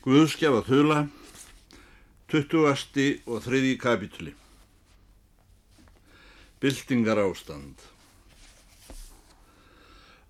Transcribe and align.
Guðskjafa 0.00 0.62
þula, 0.64 0.98
20. 2.32 3.18
og 3.28 3.42
3. 3.44 3.72
kapituli. 3.76 4.30
Bildingar 6.56 7.20
ástand. 7.20 7.82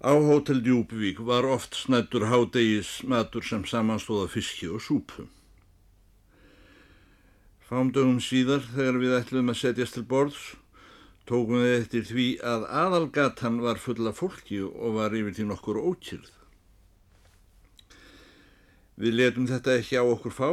Á 0.02 0.10
Hótel 0.10 0.58
Djúbvík 0.66 1.22
var 1.22 1.46
oft 1.46 1.78
snættur 1.78 2.26
hádegis 2.32 3.04
matur 3.06 3.46
sem 3.46 3.62
samanstóða 3.62 4.26
fiski 4.34 4.66
og 4.74 4.82
súpu. 4.82 5.28
Fámdögum 7.70 8.18
síðar 8.18 8.66
þegar 8.72 9.00
við 9.04 9.16
ætlum 9.20 9.54
að 9.54 9.60
setjast 9.62 10.00
til 10.00 10.06
borðs 10.10 10.42
tókum 11.30 11.62
við 11.62 11.76
eftir 11.76 12.10
því 12.10 12.28
að 12.42 12.66
aðalgatan 12.74 13.62
var 13.62 13.78
fulla 13.78 14.10
fólki 14.10 14.64
og 14.66 14.98
var 14.98 15.14
yfir 15.14 15.38
því 15.38 15.50
nokkur 15.54 15.78
ókýrð. 15.78 16.39
Við 19.00 19.16
letum 19.16 19.46
þetta 19.48 19.78
ekki 19.80 19.96
á 19.96 20.04
okkur 20.04 20.34
fá 20.36 20.48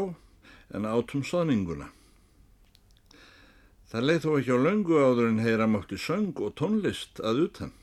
en 0.72 0.88
átum 0.88 1.24
soðninguna. 1.28 1.90
Það 3.92 4.06
leið 4.08 4.24
þó 4.24 4.30
ekki 4.38 4.56
á 4.56 4.60
löngu 4.64 5.02
áður 5.04 5.30
en 5.34 5.44
heyra 5.44 5.68
mátti 5.68 6.00
söng 6.00 6.40
og 6.44 6.56
tónlist 6.60 7.20
að 7.20 7.44
utan. 7.48 7.74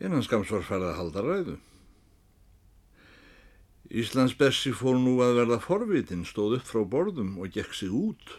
Innan 0.00 0.24
skams 0.24 0.52
var 0.52 0.64
farið 0.64 0.90
að 0.90 0.98
halda 1.00 1.24
ræðu. 1.24 1.56
Íslands 3.90 4.36
Bessi 4.38 4.70
fór 4.76 5.00
nú 5.00 5.16
að 5.24 5.40
verða 5.40 5.58
forvitin, 5.64 6.28
stóð 6.28 6.60
upp 6.60 6.68
frá 6.68 6.84
borðum 6.84 7.34
og 7.40 7.56
gekk 7.56 7.72
sig 7.74 7.92
út. 7.92 8.36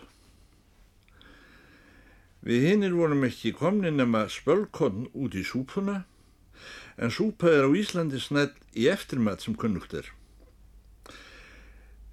Við 2.46 2.70
hinnir 2.70 2.94
vorum 2.98 3.26
ekki 3.26 3.54
komni 3.58 3.92
nema 3.94 4.28
spölkonn 4.30 5.10
út 5.14 5.36
í 5.38 5.44
súpuna 5.46 6.04
en 7.02 7.10
súpa 7.10 7.50
er 7.50 7.66
á 7.66 7.70
Íslandi 7.74 8.20
snætt 8.22 8.58
í 8.78 8.86
eftirmat 8.92 9.42
sem 9.42 9.58
kunnugt 9.58 9.96
er. 9.98 10.06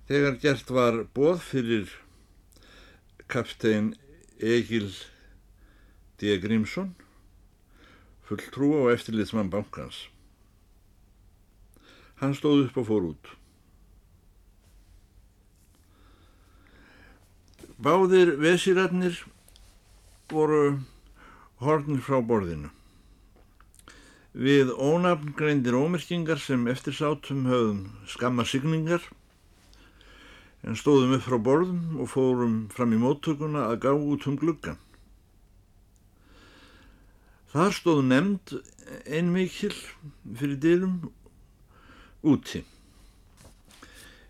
Þegar 0.09 0.39
gert 0.41 0.71
var 0.73 1.03
bóð 1.13 1.43
fyrir 1.45 1.91
kaptein 3.29 3.93
Egil 4.41 4.89
D. 6.17 6.39
Grímsson, 6.41 6.95
fulltrú 8.25 8.73
á 8.81 8.95
eftirlitsmann 8.95 9.53
bankans. 9.53 10.07
Hann 12.23 12.33
stóð 12.35 12.65
upp 12.71 12.81
og 12.81 12.89
fór 12.89 13.11
út. 13.13 13.35
Báðir 17.79 18.33
vesirarnir 18.41 19.21
voru 20.33 20.81
hornir 21.61 22.01
frá 22.03 22.19
borðinu. 22.25 22.73
Við 24.39 24.69
ónafngreindir 24.71 25.75
ómerkingar 25.75 26.39
sem 26.39 26.69
eftir 26.71 26.95
sátum 26.95 27.49
höfðum 27.51 27.81
skamma 28.07 28.45
signingar 28.47 29.03
en 30.63 30.79
stóðum 30.79 31.17
upp 31.17 31.25
frá 31.25 31.39
borðum 31.43 31.99
og 31.99 32.11
fórum 32.13 32.55
fram 32.71 32.95
í 32.95 33.01
móttökuna 33.03 33.65
að 33.73 33.81
gá 33.83 33.91
út 33.91 34.29
um 34.31 34.37
gluggan. 34.39 34.79
Þar 37.51 37.75
stóð 37.81 38.05
nefnd 38.13 38.55
einmikil 39.11 39.75
fyrir 39.75 40.63
dyrum 40.63 40.97
úti. 42.23 42.63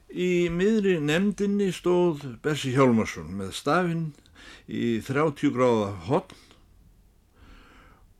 Í 0.09 0.48
miðri 0.48 0.97
nefndinni 1.05 1.69
stóð 1.77 2.25
Bessi 2.41 2.73
Hjálmarsson 2.73 3.29
með 3.36 3.53
stafinn 3.61 4.06
í 4.64 5.03
30 5.05 5.53
gráða 5.53 5.92
hotn 6.09 6.47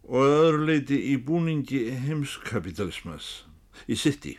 og 0.08 0.24
öðru 0.24 0.64
leiti 0.70 0.98
í 1.12 1.18
búningi 1.20 1.84
heimskapitalismas 2.06 3.28
í 3.86 3.96
sitti 4.00 4.38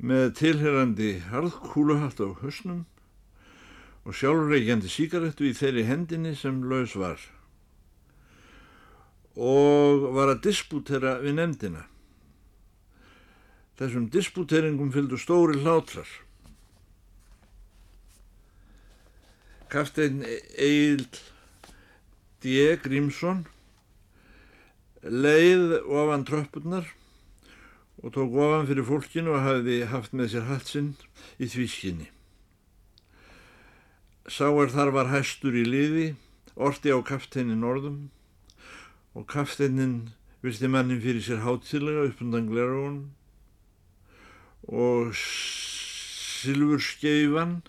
með 0.00 0.32
tilherrandi 0.40 1.10
harðkúluhatt 1.28 2.24
á 2.24 2.28
höstnum 2.40 2.82
og 4.04 4.16
sjálfreikjandi 4.16 4.90
síkaretu 4.90 5.46
í 5.48 5.54
þeirri 5.56 5.84
hendinni 5.88 6.34
sem 6.36 6.64
laus 6.68 6.96
var 6.96 7.20
og 9.34 10.08
var 10.14 10.30
að 10.30 10.44
disputera 10.46 11.16
við 11.22 11.38
nefndina. 11.40 11.84
Þessum 13.74 14.06
disputeringum 14.14 14.92
fylgdu 14.94 15.18
stóri 15.18 15.58
hlátrar. 15.58 16.06
Kaftein 19.72 20.22
Egil 20.22 21.08
D. 22.44 22.76
Grímsson 22.78 23.42
leið 25.04 25.82
ofan 25.84 26.24
tröppurnar 26.24 26.86
og 28.00 28.12
tók 28.16 28.32
ofan 28.40 28.66
fyrir 28.68 28.86
fólkinu 28.88 29.34
og 29.36 29.44
hafði 29.44 29.84
haft 29.90 30.12
með 30.16 30.30
sér 30.32 30.46
hatsinn 30.48 30.94
í 31.36 31.48
þvískinni. 31.52 32.08
Sáar 34.24 34.72
þar 34.72 34.90
var 34.96 35.10
hæstur 35.12 35.52
í 35.52 35.64
liði, 35.68 36.14
orti 36.56 36.88
á 36.88 36.98
kafteinin 37.04 37.66
orðum 37.66 38.08
og 39.14 39.26
kafteinin 39.28 40.14
virti 40.44 40.68
mannin 40.68 41.02
fyrir 41.04 41.22
sér 41.24 41.44
hátilega 41.44 42.08
upp 42.08 42.20
undan 42.24 42.48
glerun 42.48 42.98
og 44.64 45.12
silfurskeifan 46.44 47.60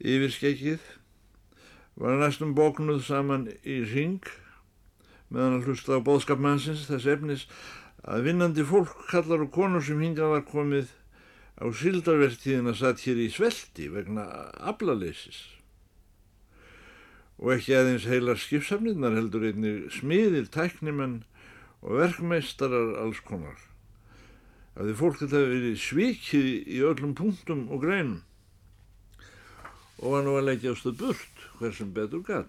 yfir 0.00 0.32
skeikið 0.32 0.80
var 2.00 2.16
næstum 2.20 2.52
bóknuð 2.56 3.04
saman 3.04 3.48
í 3.64 3.80
ring 3.92 4.24
meðan 5.36 5.58
að 5.58 5.66
hlusta 5.68 5.98
á 6.00 6.06
bóðskapmannsins 6.06 6.86
þess 6.88 7.08
efnis 7.12 7.42
að 8.06 8.30
vinnandi 8.30 8.64
fólk 8.64 8.94
kallar 9.10 9.44
og 9.44 9.52
konur 9.52 9.84
sem 9.84 10.00
hinga 10.00 10.30
var 10.30 10.46
komið 10.48 10.88
á 11.60 11.68
sildarvertíðina 11.68 12.72
satt 12.76 13.04
hér 13.04 13.20
í 13.20 13.28
svelti 13.32 13.90
vegna 13.92 14.24
aflaleysis 14.64 15.42
og 17.36 17.52
ekki 17.52 17.74
aðeins 17.76 18.06
heilar 18.08 18.40
skipsafnirnar 18.40 19.16
heldur 19.16 19.44
einnig 19.44 19.90
smiðir, 19.92 20.48
tæknimenn 20.48 21.18
og 21.84 21.98
verkmeistarar 22.00 22.94
alls 23.02 23.20
konar. 23.26 23.58
Að 24.76 24.88
því 24.88 24.94
fólk 25.00 25.18
þetta 25.20 25.42
verið 25.50 25.76
svikið 25.80 26.48
í 26.64 26.80
öllum 26.84 27.12
punktum 27.16 27.66
og 27.68 27.84
greinum 27.84 28.22
og 29.96 30.12
var 30.12 30.24
nú 30.24 30.36
að 30.36 30.48
leggja 30.50 30.72
á 30.72 30.80
stöð 30.80 30.98
burt 31.00 31.44
hver 31.60 31.76
sem 31.76 31.92
betur 31.92 32.24
gæt. 32.24 32.48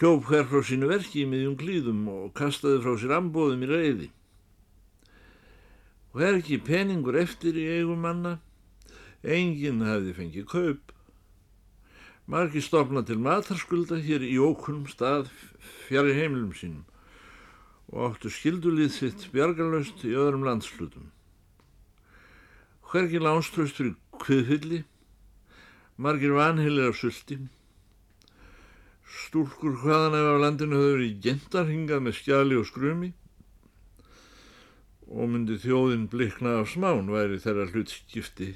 Hljóf 0.00 0.30
hver 0.30 0.46
frá 0.48 0.62
sínu 0.64 0.86
verki 0.88 1.18
í 1.20 1.28
miðjum 1.28 1.58
glýðum 1.60 2.06
og 2.08 2.28
kastaði 2.32 2.78
frá 2.80 2.94
sér 2.96 3.10
ambóðum 3.18 3.66
í 3.66 3.68
reyði. 3.68 4.06
Og 6.14 6.22
er 6.24 6.38
ekki 6.38 6.56
peningur 6.64 7.18
eftir 7.20 7.58
í 7.60 7.66
eigum 7.74 8.00
manna, 8.06 8.38
enginn 9.20 9.84
hafði 9.84 10.14
fengið 10.16 10.46
kaup. 10.54 10.94
Marki 12.24 12.64
stopna 12.64 13.04
til 13.04 13.18
matarskulda 13.20 14.00
hér 14.00 14.24
í 14.24 14.40
ókunnum 14.40 14.88
stað 14.88 15.28
fjari 15.84 16.16
heimilum 16.16 16.56
sínum 16.56 16.88
og 17.92 18.14
áttu 18.14 18.32
skildulíð 18.32 18.96
sitt 18.96 19.28
bjargalöst 19.34 20.00
í 20.08 20.16
öðrum 20.16 20.48
landslutum. 20.48 21.10
Hvergi 22.88 23.20
lánströst 23.20 23.76
fyrir 23.76 23.98
kviðfylli, 24.16 24.84
margir 26.00 26.38
vanheilir 26.40 26.88
af 26.88 26.96
sulti, 26.96 27.42
stúlkur 29.10 29.78
hvaðan 29.82 30.16
ef 30.18 30.28
af 30.30 30.40
landinu 30.44 30.78
höfðu 30.78 30.96
verið 30.96 31.20
gentarhingað 31.24 32.04
með 32.06 32.16
skjali 32.20 32.58
og 32.60 32.68
skrumi 32.68 33.10
og 35.10 35.30
myndi 35.32 35.56
þjóðin 35.58 36.06
blikna 36.10 36.60
af 36.60 36.70
smán 36.70 37.10
væri 37.10 37.40
þeirra 37.42 37.66
hlutskipti 37.72 38.52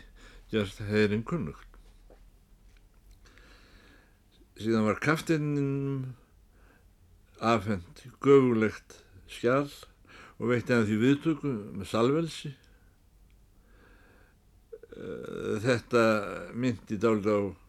gert 0.52 0.78
heirinn 0.86 1.24
kunnugt. 1.26 1.70
Síðan 4.54 4.86
var 4.86 5.00
kaftinnum 5.02 6.14
afhengt 7.42 8.04
göfulegt 8.22 9.00
skjál 9.26 9.66
og 10.38 10.52
veitti 10.52 10.76
hann 10.76 10.86
því 10.86 11.00
viðtöku 11.02 11.54
með 11.74 11.90
salvelsi. 11.90 12.52
Þetta 15.64 16.04
myndi 16.54 17.00
dálit 17.02 17.26
á 17.26 17.63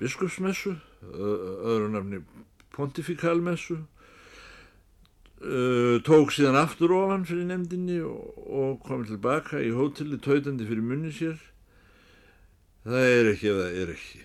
biskupsmessu, 0.00 0.76
öðru 1.02 1.90
nafni 1.94 2.20
pontifikalmessu, 2.76 3.78
tók 6.06 6.32
síðan 6.32 6.56
aftur 6.60 6.94
ofan 6.96 7.26
fyrir 7.28 7.48
nefndinni 7.48 7.98
og 8.02 8.80
kom 8.84 9.04
tilbaka 9.08 9.60
í 9.60 9.72
hóteli 9.76 10.18
tautandi 10.20 10.68
fyrir 10.68 10.84
munni 10.84 11.12
sér. 11.12 11.36
Það 12.86 13.10
er 13.16 13.32
ekki 13.32 13.50
eða 13.52 13.66
er 13.82 13.92
ekki. 13.96 14.22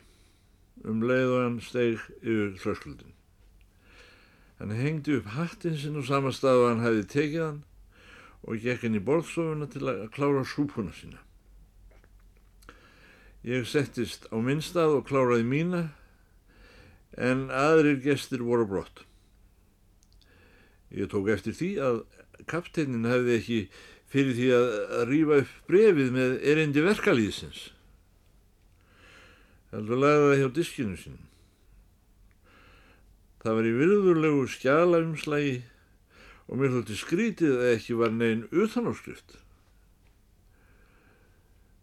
Um 0.88 1.02
leið 1.06 1.32
og 1.32 1.42
hann 1.44 1.58
steig 1.62 2.00
yfir 2.22 2.54
þröskuldin. 2.62 3.16
Hann 4.62 4.76
hengdi 4.78 5.18
upp 5.18 5.34
hattinn 5.34 5.78
sinn 5.78 5.98
á 5.98 6.04
sama 6.06 6.32
stað 6.34 6.62
og 6.62 6.70
hann 6.70 6.86
hefði 6.86 7.08
tekið 7.10 7.44
hann 7.48 7.60
og 8.46 8.62
gekk 8.62 8.88
inn 8.88 8.98
í 8.98 9.04
borðstofuna 9.06 9.68
til 9.70 9.84
að 9.90 10.08
klára 10.16 10.46
súpuna 10.46 10.94
sína. 10.96 11.20
Ég 13.42 13.66
settist 13.66 14.28
á 14.30 14.38
minn 14.38 14.62
stað 14.62 15.00
og 15.00 15.08
kláraði 15.10 15.48
mína 15.50 15.82
en 17.18 17.48
aðrir 17.50 17.98
gestir 18.04 18.44
voru 18.46 18.68
brott. 18.70 19.02
Ég 20.94 21.10
tók 21.10 21.32
eftir 21.34 21.56
því 21.58 21.72
að 21.82 22.04
kapteinin 22.52 23.10
hefði 23.10 23.38
ekki 23.40 23.60
fyrir 24.12 24.38
því 24.38 24.48
að 24.54 25.04
rýfa 25.10 25.42
upp 25.42 25.52
brefið 25.72 26.14
með 26.14 26.38
erindi 26.54 26.86
verkalýðsins. 26.86 27.66
Heldur 29.72 30.02
lagði 30.04 30.24
það 30.30 30.40
hjá 30.42 30.50
diskinu 30.60 30.98
sinn. 31.00 31.20
Það 33.42 33.58
var 33.58 33.68
í 33.68 33.78
virðurlegu 33.78 34.42
skjalaumslægi 34.54 35.54
og 36.52 36.60
mér 36.60 36.76
þótti 36.76 36.98
skrítið 37.00 37.56
að 37.58 37.72
ekki 37.72 37.96
var 37.98 38.12
neginn 38.14 38.50
utanáskrift. 38.52 39.40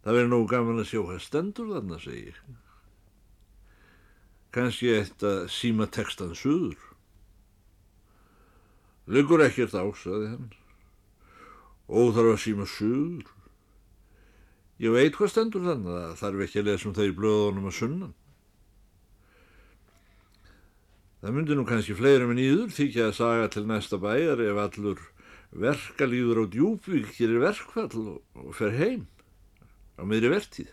Það 0.03 0.15
verið 0.15 0.29
nógu 0.31 0.47
gaman 0.49 0.81
að 0.81 0.87
sjá 0.89 0.99
hvað 1.03 1.23
stendur 1.25 1.71
þarna, 1.73 1.97
segi 1.99 2.21
ég. 2.29 2.37
Kanski 4.55 4.93
eitt 4.95 5.25
að 5.27 5.41
síma 5.53 5.89
textan 5.91 6.31
suður. 6.37 6.79
Liggur 9.09 9.43
ekkert 9.43 9.75
á, 9.75 9.83
saði 9.99 10.31
hann. 10.31 10.47
Óþarf 11.89 12.35
að 12.37 12.41
síma 12.45 12.69
suður. 12.69 13.27
Ég 14.79 14.95
veit 14.95 15.17
hvað 15.17 15.33
stendur 15.33 15.67
þannig 15.67 15.99
að 15.99 16.17
þarf 16.21 16.43
ekki 16.45 16.61
að 16.61 16.67
lesa 16.69 16.87
um 16.87 16.95
það 16.95 17.09
í 17.09 17.15
blöðunum 17.19 17.69
að 17.69 17.77
sunnan. 17.81 18.15
Það 21.19 21.35
myndi 21.35 21.55
nú 21.59 21.65
kannski 21.67 21.97
fleirum 21.99 22.31
en 22.31 22.39
íður 22.39 22.69
þykja 22.71 23.09
að 23.09 23.17
saga 23.17 23.47
til 23.51 23.65
næsta 23.67 23.99
bæjar 23.99 24.39
ef 24.39 24.59
allur 24.63 25.01
verkalýður 25.51 26.45
á 26.47 26.51
djúbvík 26.53 27.09
gerir 27.17 27.43
verkfall 27.43 28.21
og 28.39 28.53
fer 28.55 28.71
heim 28.79 29.01
á 29.99 30.03
miðri 30.07 30.31
vertíð. 30.31 30.71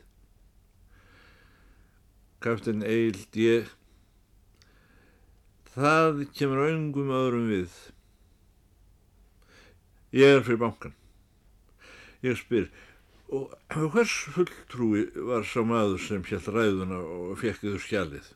Kaftin 2.41 2.85
Eild, 2.87 3.27
ég... 3.35 3.69
Það 5.77 6.23
kemur 6.33 6.63
öngum 6.71 7.11
öðrum 7.13 7.51
við. 7.51 7.75
Ég 10.17 10.39
er 10.39 10.45
fyrir 10.47 10.63
bankan. 10.63 10.95
Ég 12.25 12.39
spyr, 12.41 12.71
og 13.29 13.53
hvers 13.93 14.15
fulltrúi 14.33 15.05
var 15.29 15.45
sá 15.45 15.61
maður 15.67 16.01
sem 16.01 16.25
hjælt 16.25 16.49
ræðuna 16.55 17.03
og 17.03 17.37
fekkiður 17.43 17.83
skjalið? 17.83 18.31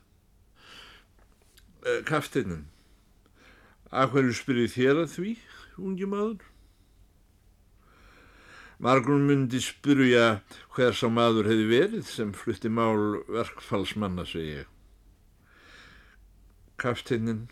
Eh, 1.81 2.03
Kaftinnin, 2.05 2.67
að 3.89 4.13
hverju 4.13 4.37
spyrir 4.37 4.69
þér 4.69 5.01
að 5.01 5.13
því, 5.15 5.33
ungi 5.81 6.11
maður? 6.11 6.50
Margrun 8.81 9.27
myndi 9.29 9.59
spyrja 9.61 10.39
hver 10.73 10.95
sá 10.97 11.05
maður 11.13 11.51
hefði 11.51 11.65
verið 11.69 12.07
sem 12.09 12.31
flutti 12.33 12.69
mál 12.73 13.19
verkfallsmanna, 13.29 14.25
segi 14.25 14.55
ég. 14.63 14.71
Kaftinnin, 16.81 17.43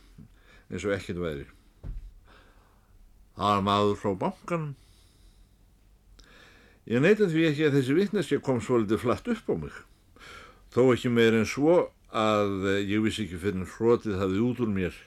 eins 0.71 0.87
og 0.89 0.95
ekkert 0.95 1.21
væri. 1.21 1.45
Það 3.37 3.53
var 3.53 3.61
maður 3.67 4.01
frá 4.01 4.15
bankanum. 4.25 4.73
Ég 6.89 7.05
neyta 7.05 7.29
því 7.29 7.45
ekki 7.51 7.67
að 7.67 7.77
þessi 7.77 7.99
vittneskja 7.99 8.41
kom 8.41 8.65
svolítið 8.65 9.05
flatt 9.05 9.29
upp 9.29 9.53
á 9.53 9.55
mig. 9.61 9.79
Þó 10.73 10.81
ekki 10.95 11.13
meir 11.13 11.37
en 11.37 11.45
svo 11.45 11.77
að 12.09 12.71
ég 12.89 13.05
vissi 13.05 13.27
ekki 13.27 13.37
fyrir 13.45 13.69
hrotið 13.77 14.17
hafið 14.17 14.45
út 14.49 14.65
úr 14.65 14.73
mér. 14.73 15.01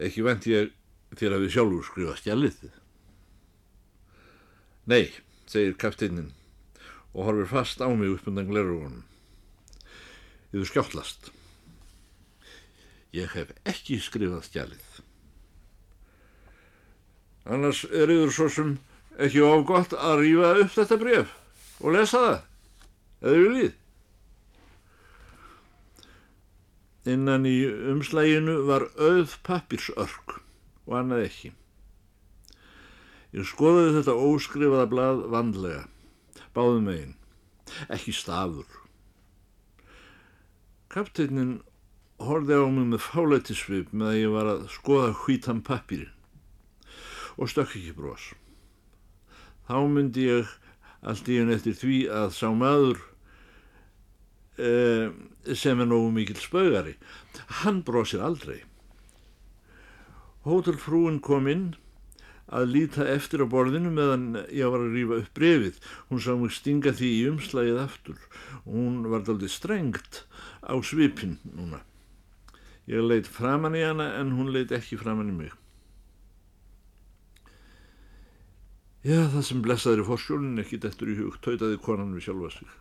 Ekki 0.00 0.24
vant 0.24 0.48
ég 0.48 0.72
til 1.20 1.28
að 1.28 1.44
við 1.44 1.58
sjálfur 1.58 1.90
skrifa 1.92 2.16
stjallið. 2.16 2.70
Nei, 4.88 5.10
segir 5.44 5.74
kapteinnin 5.76 6.30
og 7.12 7.26
horfir 7.26 7.48
fast 7.50 7.82
á 7.84 7.88
mig 7.92 8.08
upp 8.14 8.28
undan 8.30 8.48
glerugunum. 8.48 9.02
Þú 10.48 10.64
skjáttlast. 10.64 11.28
Ég 13.12 13.34
hef 13.36 13.52
ekki 13.68 13.98
skrifað 14.00 14.46
stjallið. 14.46 14.86
Annars 17.48 17.82
er 17.84 18.14
yfir 18.14 18.32
svo 18.32 18.48
sem 18.52 18.72
ekki 19.20 19.44
of 19.44 19.66
gott 19.68 19.92
að 19.92 20.22
rýfa 20.22 20.54
upp 20.62 20.72
þetta 20.78 21.00
bref 21.04 21.36
og 21.84 21.94
lesa 21.98 22.24
það, 22.24 22.40
eða 23.20 23.44
viljið. 23.44 23.78
Innan 27.12 27.48
í 27.48 27.56
umslæginu 27.92 28.60
var 28.68 28.88
auð 28.96 29.36
pappirsörk 29.44 30.38
og 30.88 31.00
annað 31.02 31.28
ekki. 31.28 31.56
Ég 33.36 33.44
skoðaði 33.44 33.96
þetta 33.98 34.14
óskrifaða 34.24 34.88
blað 34.88 35.24
vandlega, 35.32 35.82
báðum 36.56 36.86
megin, 36.88 37.16
ekki 37.92 38.14
stafur. 38.16 38.68
Kapteinin 40.88 41.58
horfið 42.24 42.64
á 42.64 42.68
mig 42.72 42.86
með 42.94 43.02
fálættisvip 43.04 43.90
með 43.92 44.12
að 44.12 44.20
ég 44.20 44.32
var 44.32 44.48
að 44.54 44.62
skoða 44.72 45.10
hvítan 45.22 45.60
pappirinn 45.66 46.14
og 47.38 47.50
stökk 47.52 47.76
ekki 47.78 47.92
brós. 47.94 48.30
Þá 49.68 49.76
myndi 49.92 50.24
ég 50.26 50.48
allt 51.06 51.28
í 51.28 51.36
henn 51.38 51.52
eftir 51.54 51.76
því 51.78 51.98
að 52.10 52.32
sá 52.34 52.48
maður 52.50 53.02
eh, 54.58 55.12
sem 55.54 55.78
er 55.78 55.90
nógu 55.90 56.08
mikil 56.16 56.38
spögari. 56.40 56.96
Hann 57.60 57.84
brósir 57.86 58.24
aldrei. 58.24 58.62
Hótelfrúin 60.48 61.20
kom 61.22 61.46
inn 61.52 61.68
að 62.48 62.70
líta 62.72 63.04
eftir 63.12 63.44
á 63.44 63.46
borðinu 63.50 63.92
meðan 63.92 64.26
ég 64.54 64.72
var 64.72 64.80
að 64.84 64.94
rýfa 64.96 65.20
upp 65.22 65.30
brefið. 65.36 65.78
Hún 66.08 66.22
sá 66.24 66.32
mig 66.38 66.54
stinga 66.56 66.94
því 66.96 67.10
í 67.18 67.28
umslagið 67.32 67.80
aftur. 67.82 68.18
Hún 68.64 69.04
var 69.12 69.28
aldrei 69.28 69.52
strengt 69.52 70.24
á 70.64 70.74
svipin 70.80 71.36
núna. 71.44 71.82
Ég 72.88 73.04
leitt 73.04 73.28
framann 73.28 73.76
í 73.76 73.84
hana 73.84 74.14
en 74.16 74.32
hún 74.38 74.52
leitt 74.54 74.72
ekki 74.72 74.96
framann 75.00 75.32
í 75.32 75.36
mig. 75.36 75.52
Já, 79.04 79.28
það 79.30 79.44
sem 79.46 79.60
blessaður 79.62 80.02
í 80.02 80.08
fórskjólinn 80.08 80.60
ekki 80.64 80.80
dettur 80.82 81.12
í 81.12 81.16
hug, 81.20 81.36
tautaði 81.44 81.78
konan 81.84 82.16
við 82.16 82.26
sjálfa 82.26 82.50
sig. 82.56 82.72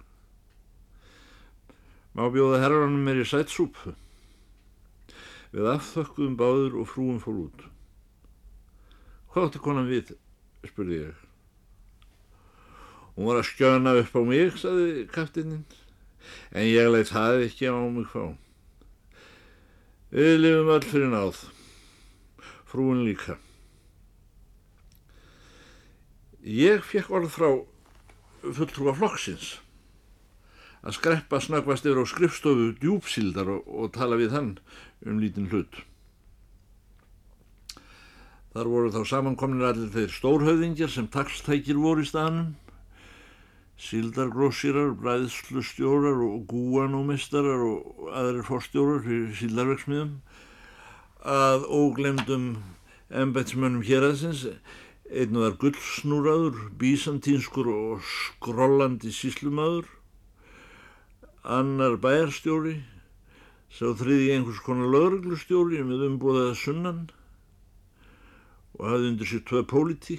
Má 2.18 2.26
bjóða 2.34 2.64
herranum 2.64 3.04
mér 3.06 3.22
í 3.22 3.28
sætsúpu. 3.28 3.94
Við 5.54 5.68
afþökkuðum 5.76 6.40
báður 6.40 6.80
og 6.82 6.90
frúum 6.90 7.20
fór 7.22 7.44
út. 7.46 7.68
Hvað 9.32 9.48
átti 9.48 9.62
konan 9.64 9.90
við, 9.90 10.14
spurði 10.68 11.02
ég. 11.02 11.24
Hún 13.18 13.30
var 13.30 13.42
að 13.42 13.50
skjöna 13.50 13.96
upp 13.98 14.14
á 14.14 14.22
mig, 14.28 14.58
saði 14.62 15.06
kaftininn, 15.14 15.66
en 16.54 16.68
ég 16.68 16.90
leitt 16.92 17.12
það 17.12 17.48
ekki 17.48 17.72
á 17.72 17.78
mig 17.90 18.08
fá. 18.12 18.36
Við 20.14 20.34
lifum 20.40 20.72
all 20.72 20.86
fyrir 20.88 21.12
náð, 21.12 21.44
frúin 22.70 23.04
líka. 23.08 23.40
Ég 26.48 26.86
fekk 26.86 27.10
orð 27.12 27.34
frá 27.34 27.50
fulltrúa 28.46 28.94
flokksins 28.96 29.58
að 30.88 30.96
skreppa 30.96 31.40
snakvast 31.44 31.88
yfir 31.88 32.00
á 32.00 32.06
skrifstofu 32.08 32.70
djúpsildar 32.80 33.50
og, 33.52 33.68
og 33.68 33.92
tala 33.98 34.20
við 34.20 34.36
hann 34.38 34.52
um 35.04 35.20
lítinn 35.20 35.50
hlut. 35.52 35.82
Þar 38.58 38.70
voru 38.74 38.90
þá 38.90 39.02
samankomnir 39.06 39.68
allir 39.68 39.90
þeir 39.94 40.14
stórhauðingjar 40.16 40.90
sem 40.90 41.06
takstækir 41.14 41.78
voru 41.78 42.02
í 42.02 42.08
staðnum, 42.10 42.56
síldargrósirar, 43.78 44.96
bræðslustjórar 44.98 46.24
og 46.26 46.48
gúanómistarar 46.50 47.62
og 47.68 48.08
aðrir 48.18 48.48
fórstjórar 48.48 49.04
fyrir 49.04 49.36
síldarverksmiðum, 49.38 50.16
að 51.22 51.68
óglemdum 51.70 52.48
embætsmönnum 53.14 53.86
hér 53.86 54.08
aðsins 54.08 54.48
Einn 55.06 55.38
var 55.38 55.54
gullsnúraður, 55.62 56.58
bísantínskur 56.82 57.70
og 57.76 58.10
skrollandi 58.10 59.14
síslumadur. 59.14 59.86
Annar 61.46 62.00
bæjarstjóri, 62.02 62.74
sá 63.70 63.94
þriði 64.02 64.34
einhvers 64.34 64.66
konar 64.66 64.90
lögreglustjóri 64.98 65.86
með 65.86 66.08
umbúðaða 66.10 66.58
sunnan 66.66 67.06
og 68.78 68.90
hafði 68.92 69.12
undir 69.12 69.30
sér 69.30 69.44
tvei 69.50 69.64
póliti. 69.68 70.18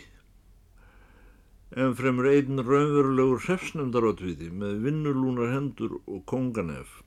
En 1.76 1.96
fremur 1.98 2.28
einn 2.30 2.62
raunverulegur 2.64 3.44
hrefsnefndarótviði 3.44 4.48
með 4.54 4.80
vinnulúnar 4.86 5.52
hendur 5.52 5.98
og 6.06 6.24
konganef. 6.30 7.02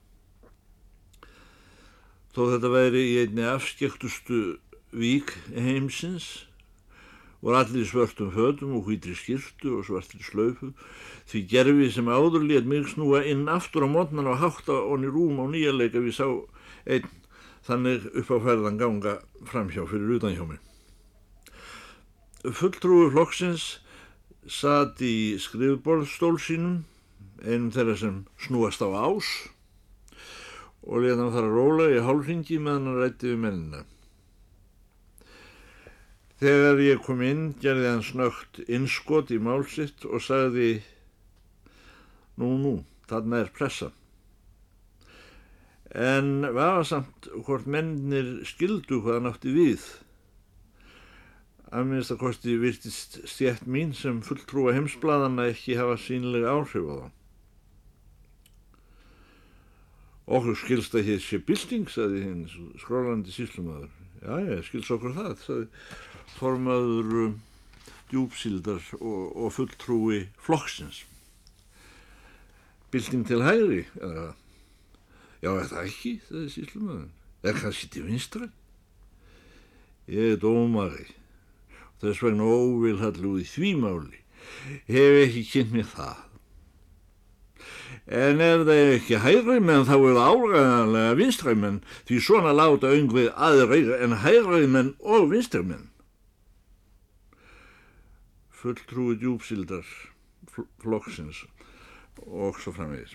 Þó 2.32 2.46
þetta 2.54 2.70
væri 2.72 3.02
í 3.10 3.18
einni 3.24 3.44
afskektustu 3.44 4.38
vík 4.92 5.34
heimsins 5.52 6.46
voru 7.42 7.58
allir 7.58 7.84
svörtum 7.84 8.30
fötum 8.30 8.76
og 8.78 8.86
hvítri 8.86 9.14
skirtu 9.18 9.74
og 9.78 9.86
svartri 9.86 10.22
slöfu 10.22 10.70
því 11.28 11.42
gerfi 11.50 11.90
sem 11.90 12.08
áður 12.08 12.46
létt 12.46 12.68
mig 12.70 12.86
snúa 12.86 13.24
inn 13.26 13.48
aftur 13.50 13.84
á 13.84 13.88
mótnan 13.90 14.30
og 14.30 14.38
hátta 14.38 14.78
onni 14.94 15.10
rúm 15.10 15.42
á 15.42 15.46
nýjarleika 15.50 15.98
við 15.98 16.14
sá 16.20 16.28
einn 16.86 17.08
þannig 17.66 18.06
upp 18.14 18.30
á 18.30 18.38
ferðan 18.46 18.78
ganga 18.78 19.18
framhjá 19.42 19.86
fyrir 19.90 20.16
utan 20.18 20.36
hjá 20.38 20.46
mig. 20.46 20.71
Fulltrúi 22.42 23.10
flokksins 23.14 23.66
satt 24.50 24.98
í 25.06 25.38
skrifborðstól 25.38 26.34
sínum 26.42 26.80
einum 27.42 27.70
þeirra 27.74 27.94
sem 28.00 28.16
snúast 28.42 28.82
á 28.82 28.90
ás 28.90 29.28
og 30.82 31.04
leta 31.04 31.20
hann 31.20 31.34
þar 31.34 31.46
að 31.46 31.56
róla 31.56 31.86
í 31.94 32.02
hálfringi 32.02 32.58
meðan 32.58 32.88
hann 32.90 33.00
rætti 33.02 33.30
við 33.30 33.42
mennina. 33.44 33.84
Þegar 36.42 36.82
ég 36.82 37.04
kom 37.06 37.22
inn 37.22 37.44
gerði 37.62 37.90
hann 37.92 38.06
snögt 38.06 38.58
innskot 38.66 39.30
í 39.30 39.38
málsitt 39.38 40.02
og 40.10 40.24
sagði 40.26 40.72
Nú, 42.40 42.56
nú, 42.58 42.78
þarna 43.10 43.42
er 43.44 43.50
pressa. 43.52 43.90
En 45.92 46.40
vafa 46.56 46.84
samt 46.88 47.28
hvort 47.44 47.68
mennir 47.68 48.38
skildu 48.48 49.02
hvað 49.04 49.18
hann 49.18 49.30
átti 49.30 49.52
við. 49.52 49.84
Að 51.72 51.88
minnst 51.88 52.12
að 52.12 52.20
kosti 52.20 52.54
virtist 52.60 53.16
stjætt 53.24 53.64
mín 53.64 53.94
sem 53.96 54.18
fulltrúa 54.24 54.74
heimsbladana 54.76 55.48
ekki 55.54 55.78
hafa 55.78 55.96
sínlega 56.00 56.52
áhrif 56.52 56.84
á 56.84 56.96
það. 56.98 57.06
Okkur 60.32 60.58
skilst 60.60 60.96
að 60.96 61.08
hér 61.08 61.22
sé 61.24 61.40
bilding, 61.46 61.88
saði 61.90 62.20
hinn 62.26 62.42
skrólandi 62.80 63.32
síslumöður. 63.32 63.88
Já, 64.20 64.34
ég 64.46 64.60
skilst 64.68 64.92
okkur 64.94 65.16
það, 65.16 65.32
saði 65.46 65.64
formaður 66.36 67.16
um, 67.24 67.32
djúpsildar 68.12 68.84
og, 69.00 69.24
og 69.32 69.56
fulltrúi 69.56 70.20
flokksins. 70.44 71.02
Bilding 72.92 73.24
til 73.26 73.40
hægri, 73.42 73.82
eða 73.96 74.30
Já, 75.42 75.50
er 75.56 75.66
það 75.66 75.88
ekki, 75.88 76.10
saði 76.28 76.50
síslumöður. 76.54 77.08
Er 77.42 77.56
kannski 77.58 77.88
til 77.90 78.04
vinstra? 78.06 78.46
Ég 80.06 80.36
er 80.36 80.38
dómari. 80.38 81.08
Þess 82.02 82.22
vegna 82.24 82.50
óvilhallu 82.50 83.36
í 83.38 83.46
því 83.46 83.72
máli. 83.78 84.20
Hef 84.90 85.18
ekki 85.22 85.42
kynnt 85.46 85.74
mér 85.76 85.88
það. 85.92 86.20
En 88.10 88.42
er 88.42 88.64
það 88.66 88.90
ekki 88.96 89.20
hægrimenn 89.22 89.86
þá 89.86 89.94
er 89.94 90.16
það 90.16 90.32
áræðanlega 90.32 91.14
vinstræmenn 91.20 91.78
því 92.08 92.18
svona 92.26 92.54
láta 92.56 92.90
öngvið 92.90 93.30
aðreir 93.48 93.92
en 94.02 94.18
hægrimenn 94.24 94.94
og 94.98 95.28
vinstræmenn. 95.30 95.86
Fulltrúi 98.50 99.14
djúpsildar 99.22 99.86
flokksins 100.82 101.44
og 102.26 102.58
svo 102.58 102.74
framvegis. 102.74 103.14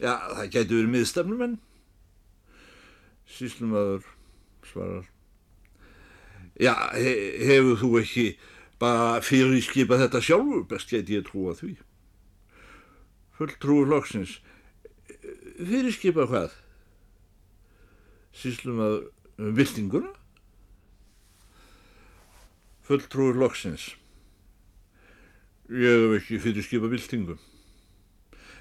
Já, 0.00 0.16
það 0.16 0.52
getur 0.56 0.80
verið 0.80 0.92
miðstafnumenn. 0.96 1.56
Síslumadur 3.28 4.06
svarar. 4.64 5.08
Já, 6.60 6.74
he 6.92 7.12
hefur 7.48 7.78
þú 7.80 7.90
ekki 8.02 8.26
bara 8.80 9.20
fyrirskipað 9.24 10.04
þetta 10.04 10.22
sjálfur, 10.24 10.66
best 10.68 10.92
geti 10.92 11.16
ég 11.16 11.24
trúa 11.24 11.54
því. 11.56 11.74
Fulltrúi 13.38 13.86
flokksins. 13.88 14.38
Fyrirskipa 15.60 16.26
hvað? 16.28 16.56
Síslum 18.36 18.80
að 18.84 18.96
viltinguna 19.56 20.12
fulltrúi 22.84 23.32
flokksins. 23.36 23.92
Ég 25.70 26.04
hef 26.04 26.18
ekki 26.20 26.42
fyrirskipa 26.42 26.90
viltingu 26.90 27.38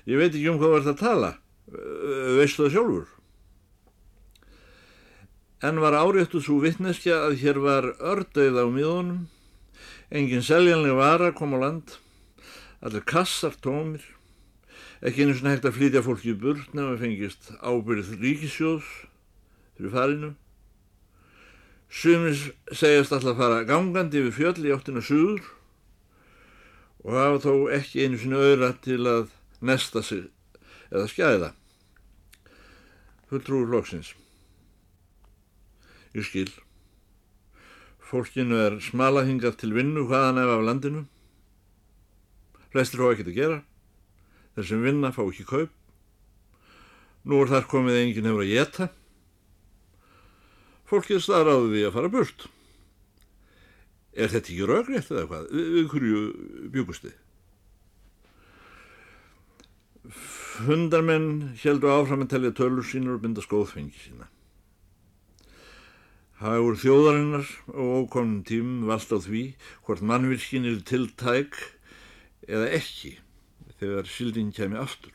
ég 0.10 0.18
veit 0.18 0.34
ekki 0.34 0.50
um 0.50 0.60
hvað 0.60 0.76
verður 0.76 0.88
það 0.88 0.96
að 0.96 1.02
tala. 1.04 1.32
Veistu 2.40 2.66
það 2.66 2.76
sjálfur 2.76 3.08
en 5.64 5.82
var 5.84 5.98
áréttu 5.98 6.42
svo 6.44 6.60
vittneskja 6.64 7.18
að 7.26 7.40
hér 7.42 7.60
var 7.64 7.90
ördauð 8.00 8.62
á 8.62 8.66
miðunum 8.70 9.26
engin 10.10 10.46
seljanlega 10.46 10.96
vara 11.00 11.34
kom 11.36 11.56
á 11.56 11.60
land 11.66 12.00
allir 12.86 13.04
kassar 13.04 13.58
tómir 13.60 14.06
ekki 15.00 15.24
einu 15.24 15.36
svona 15.36 15.54
hægt 15.56 15.68
að 15.68 15.78
flytja 15.78 16.04
fólki 16.04 16.34
í 16.34 16.40
burt 16.40 16.74
nefn 16.74 16.96
að 16.96 17.04
fengist 17.04 17.52
ábyrð 17.64 18.12
ríkisjóðs 18.20 18.90
fyrir 19.78 19.94
farinu. 19.94 20.32
Sumis 21.90 22.50
segjast 22.76 23.16
alltaf 23.16 23.32
að 23.32 23.40
fara 23.40 23.68
gangandi 23.70 24.20
yfir 24.20 24.36
fjöll 24.36 24.68
í 24.68 24.74
áttinu 24.76 25.04
suður 25.04 25.48
og 27.06 27.16
hafa 27.16 27.40
þó 27.48 27.54
ekki 27.80 28.04
einu 28.04 28.20
svona 28.20 28.44
auðra 28.44 28.74
til 28.84 29.00
að 29.08 29.32
nesta 29.64 30.04
sig 30.04 30.28
eða 30.92 31.08
skæða. 31.08 31.54
Fulltrúur 33.32 33.72
loksins. 33.72 34.12
Ég 36.18 36.26
skil. 36.26 36.50
Fólkinu 38.10 38.58
er 38.58 38.78
smalahingað 38.82 39.60
til 39.62 39.76
vinnu 39.76 40.08
hvaðan 40.10 40.42
ef 40.42 40.54
af 40.56 40.64
landinu. 40.66 41.04
Flestir 42.74 43.04
hóa 43.04 43.14
ekkert 43.14 43.30
að 43.30 43.38
gera. 43.38 43.60
Þeir 44.56 44.70
sem 44.70 44.86
vinna 44.86 45.12
fá 45.14 45.22
ekki 45.28 45.46
kaup. 45.50 45.76
Nú 47.30 47.44
er 47.44 47.52
þar 47.52 47.68
komið 47.70 48.00
enginn 48.00 48.30
hefur 48.30 48.46
að 48.46 48.54
geta. 48.56 48.90
Fólkið 50.90 51.22
staðráði 51.22 51.70
því 51.74 51.84
að 51.86 51.96
fara 52.00 52.12
burt. 52.16 52.48
Er 54.18 54.32
þetta 54.32 54.50
ekki 54.50 54.70
raugrétt 54.70 55.12
eða 55.14 55.28
hvað? 55.30 55.50
Við, 55.54 55.84
hverju 55.92 56.22
bjúkust 56.74 57.06
þið? 57.06 57.18
Fundarmenn 60.66 61.54
heldur 61.62 61.94
áfram 61.94 62.26
að 62.26 62.32
telja 62.34 62.56
tölur 62.58 62.86
sínur 62.88 63.20
og 63.20 63.24
binda 63.24 63.46
skóðfengi 63.46 64.02
sína. 64.02 64.26
Hagur 66.40 66.78
þjóðarinnar 66.80 67.50
og 67.74 67.88
ókomnum 68.06 68.44
tímum 68.48 68.86
vald 68.88 69.10
á 69.12 69.20
því 69.20 69.42
hvort 69.84 70.04
mannvirkin 70.08 70.68
er 70.70 70.78
tiltæk 70.88 71.58
eða 72.48 72.70
ekki 72.78 73.18
þegar 73.82 74.08
sildin 74.08 74.54
kemi 74.56 74.78
aftur. 74.80 75.12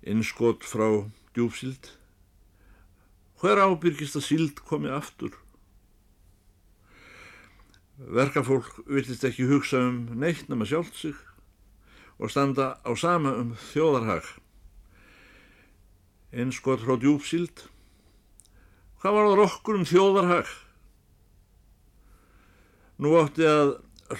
Innskot 0.00 0.64
frá 0.64 0.86
djúpsild. 1.36 1.90
Hver 3.40 3.60
ábyrgist 3.60 4.16
að 4.16 4.24
sild 4.30 4.62
komi 4.64 4.88
aftur? 4.96 5.34
Verkafólk 8.00 8.78
virtist 8.88 9.26
ekki 9.28 9.44
hugsa 9.50 9.82
um 9.90 10.06
neitt 10.22 10.48
nema 10.48 10.64
sjálft 10.64 10.96
sig 10.96 11.20
og 12.16 12.32
standa 12.32 12.78
á 12.80 12.96
sama 12.96 13.34
um 13.36 13.52
þjóðarhag. 13.72 14.24
Innskot 16.32 16.80
frá 16.80 16.96
djúpsild. 16.96 17.66
Hvað 19.00 19.14
var 19.16 19.26
það 19.30 19.42
okkur 19.46 19.76
um 19.78 19.84
þjóðarhag? 19.88 20.48
Nú 23.00 23.14
átti 23.16 23.46
að 23.48 23.70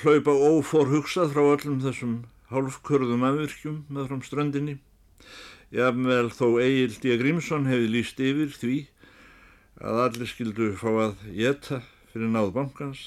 hlaupa 0.00 0.32
ófor 0.32 0.86
hugsað 0.88 1.34
frá 1.34 1.42
öllum 1.50 1.82
þessum 1.84 2.14
hálfkörðum 2.48 3.26
afvirkjum 3.28 3.74
með 3.92 4.08
fram 4.08 4.22
ströndinni. 4.24 4.78
Jafnvel 5.68 6.30
þó 6.32 6.46
Egil 6.64 6.96
D. 6.96 7.12
Grímsson 7.20 7.68
hefði 7.68 7.90
líst 7.92 8.22
yfir 8.24 8.56
því 8.56 8.78
að 9.84 10.00
allir 10.06 10.32
skildu 10.32 10.70
fá 10.80 10.88
að 10.94 11.28
geta 11.28 11.82
fyrir 12.14 12.32
náð 12.32 12.54
bankans 12.56 13.04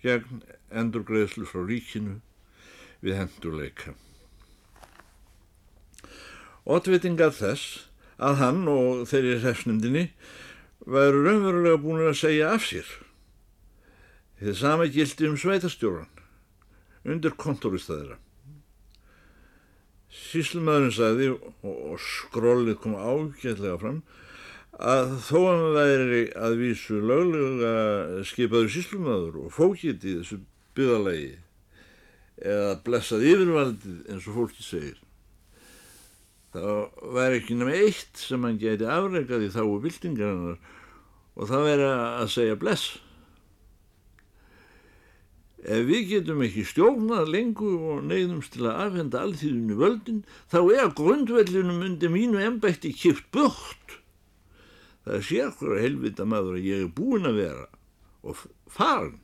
gegn 0.00 0.40
endurgreðslu 0.72 1.44
frá 1.44 1.60
ríkinu 1.68 2.22
við 3.04 3.20
hendurleika. 3.20 3.92
Ottvitingar 6.64 7.36
þess 7.36 7.84
að 8.16 8.40
hann 8.40 8.64
og 8.72 9.04
þeirri 9.12 9.38
hrefsnumdini 9.44 10.08
væru 10.86 11.24
raunverulega 11.26 11.80
búin 11.82 12.04
að 12.06 12.20
segja 12.20 12.52
af 12.54 12.66
sér. 12.66 12.86
Þið 14.40 14.58
sama 14.60 14.86
gildi 14.92 15.30
um 15.30 15.38
sveitastjóran 15.40 16.12
undir 17.06 17.34
kontoristæðira. 17.38 18.18
Síslumæðurinn 20.16 20.94
sagði 20.96 21.30
og 21.66 21.98
skrollið 22.02 22.78
kom 22.82 22.96
ágætlega 22.96 23.78
fram 23.80 24.02
að 24.76 25.16
þó 25.24 25.38
að 25.40 25.48
hann 25.48 25.74
væri 25.76 26.22
að 26.36 26.58
vísu 26.60 27.00
löglega 27.00 28.22
skipaður 28.28 28.72
síslumæður 28.74 29.40
og 29.44 29.54
fókiti 29.56 30.12
í 30.12 30.18
þessu 30.20 30.40
byggðalegi 30.76 31.34
eða 32.44 32.76
blessað 32.84 33.24
yfirvaldið 33.30 34.00
eins 34.12 34.26
og 34.28 34.36
fólki 34.36 34.64
segir 34.64 34.98
það 36.52 37.06
væri 37.16 37.40
ekki 37.40 37.56
nema 37.56 37.76
eitt 37.76 38.20
sem 38.20 38.44
hann 38.44 38.60
geti 38.60 38.88
afreikað 38.88 39.46
í 39.46 39.52
þáu 39.54 39.78
byltingarinnar 39.84 40.60
og 41.36 41.50
það 41.50 41.66
væri 41.70 41.90
að 41.92 42.30
segja 42.32 42.60
bless 42.60 42.94
Ef 45.66 45.82
við 45.88 46.04
getum 46.12 46.42
ekki 46.46 46.62
stjórnað 46.68 47.30
lengur 47.34 47.86
og 47.90 48.02
neyðumst 48.06 48.52
til 48.54 48.68
að 48.68 48.82
afhenda 48.84 49.22
alþýðinu 49.26 49.78
völdin, 49.80 50.20
þá 50.46 50.58
er 50.76 50.92
grundvellinum 50.94 51.80
undir 51.82 52.12
mínu 52.12 52.38
embætti 52.38 52.92
kipt 52.94 53.26
burt. 53.34 53.96
Það 55.06 55.24
sé 55.26 55.40
okkur 55.42 55.74
að 55.74 55.82
helvita 55.82 56.26
maður 56.28 56.60
að 56.60 56.68
ég 56.68 56.84
er 56.84 56.92
búin 56.94 57.26
að 57.26 57.40
vera 57.40 57.66
og 58.22 58.44
farin. 58.70 59.18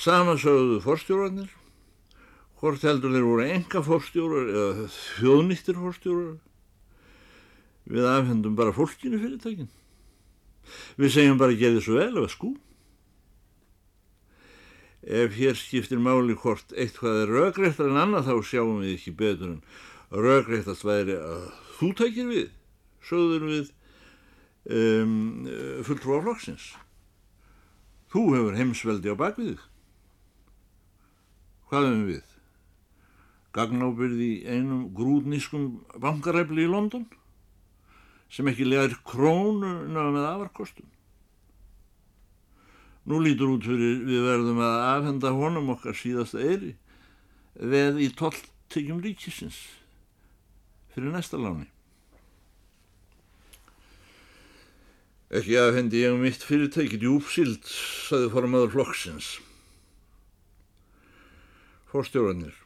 Samansögðu 0.00 0.80
forstjórarnir, 0.80 1.50
hvort 2.60 2.86
heldur 2.88 3.12
þeir 3.12 3.26
voru 3.28 3.48
enga 3.52 3.82
forstjórar 3.84 4.52
eða 4.54 4.88
þjóðnýttir 4.96 5.76
forstjórar. 5.76 6.38
Við 7.90 8.06
afhendum 8.06 8.54
bara 8.58 8.74
fólkinu 8.74 9.18
fyrirtækin. 9.18 9.70
Við 11.00 11.14
segjum 11.16 11.40
bara 11.40 11.56
geði 11.58 11.82
svo 11.82 11.96
vel 11.98 12.12
eða 12.12 12.30
skú. 12.30 12.52
Ef 15.00 15.34
hér 15.34 15.56
skiptir 15.58 15.98
máli 15.98 16.36
hvort 16.38 16.74
eitthvað 16.76 17.24
er 17.24 17.34
rögreittar 17.34 17.90
en 17.90 17.98
annað 17.98 18.28
þá 18.28 18.34
sjáum 18.46 18.82
við 18.84 18.94
ekki 18.98 19.16
betur 19.16 19.54
en 19.56 19.60
rögreittast 20.12 20.84
væri 20.86 21.16
að 21.16 21.48
þú 21.78 21.90
tækir 21.98 22.28
við, 22.28 22.48
sögður 23.08 23.46
við 23.48 23.70
um, 24.76 25.14
fulltrúa 25.88 26.20
flokksins. 26.26 26.72
Þú 28.12 28.26
hefur 28.36 28.58
heimsveldi 28.58 29.10
á 29.10 29.16
bakvið. 29.18 29.62
Hvað 31.70 31.88
hefum 31.88 32.04
við? 32.10 32.36
Gagnábyrði 33.56 34.32
einum 34.46 34.90
grúðnískum 34.94 35.80
bankaræfli 35.98 36.68
í 36.68 36.70
London 36.70 37.08
sem 38.30 38.48
ekki 38.50 38.68
legar 38.68 38.94
krónuna 39.06 40.06
með 40.14 40.28
afarkostum. 40.28 40.86
Nú 43.10 43.18
lítur 43.24 43.56
út 43.56 43.66
fyrir 43.66 44.04
við 44.06 44.24
verðum 44.28 44.60
að 44.62 44.86
afhenda 44.92 45.34
honum 45.34 45.72
okkar 45.74 45.96
síðasta 45.96 46.42
eri 46.44 46.74
veð 47.54 48.00
í 48.04 48.08
tolltekjum 48.16 49.00
ríkisins 49.02 49.58
fyrir 50.94 51.14
næsta 51.14 51.40
láni. 51.40 51.66
Ekki 55.30 55.54
afhendi 55.62 56.02
ég 56.02 56.16
um 56.16 56.24
mitt 56.24 56.42
fyrirtækið 56.42 57.06
Júpsild, 57.06 57.62
saði 57.62 58.32
formadur 58.32 58.72
flokksins. 58.72 59.36
Fórstjóranir, 61.90 62.56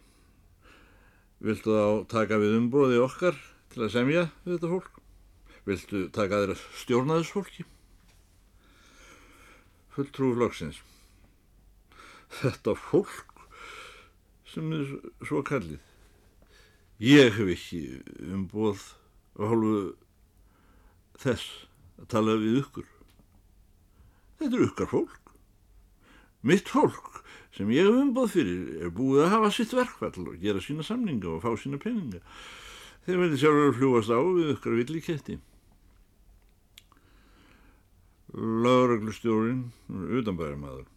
viltu 1.44 1.76
þá 1.76 2.08
taka 2.08 2.40
við 2.40 2.56
umbóði 2.62 3.02
okkar 3.04 3.36
til 3.72 3.84
að 3.84 3.92
semja 3.98 4.26
við 4.46 4.56
þetta 4.56 4.72
fólk? 4.72 4.93
Viltu 5.64 6.08
taka 6.12 6.42
þeirra 6.42 6.58
stjórnaðisfólki? 6.82 7.64
Fulltrúi 9.94 10.34
flokksins. 10.36 10.80
Þetta 12.40 12.74
fólk 12.76 13.44
sem 14.50 14.72
er 14.76 14.90
svo 15.24 15.42
kallið. 15.46 15.80
Ég 17.02 17.32
hef 17.34 17.52
ekki 17.54 17.80
umbóð 18.34 18.82
á 19.40 19.42
hálfu 19.50 19.78
þess 21.22 21.64
að 22.02 22.10
tala 22.12 22.36
við 22.42 22.60
ykkur. 22.60 22.90
Þetta 24.42 24.58
er 24.58 24.66
ykkar 24.68 24.90
fólk. 24.90 25.32
Mitt 26.44 26.68
fólk 26.68 27.22
sem 27.56 27.70
ég 27.72 27.88
hef 27.88 28.02
umbóð 28.02 28.34
fyrir 28.34 28.84
er 28.84 28.92
búið 28.94 29.24
að 29.24 29.34
hafa 29.38 29.50
sitt 29.54 29.72
verkvall 29.74 30.28
og 30.28 30.38
gera 30.42 30.62
sína 30.62 30.84
samninga 30.86 31.32
og 31.32 31.42
fá 31.42 31.54
sína 31.56 31.80
peninga. 31.80 32.20
Þeir 33.06 33.20
verði 33.20 33.40
sjálfur 33.40 33.70
að 33.70 33.76
fljúast 33.78 34.12
á 34.12 34.18
við 34.20 34.54
ykkar 34.54 34.78
villiketti. 34.80 35.40
Lauruglustjórin, 38.34 39.68
utanbæðarmadur. 39.88 40.88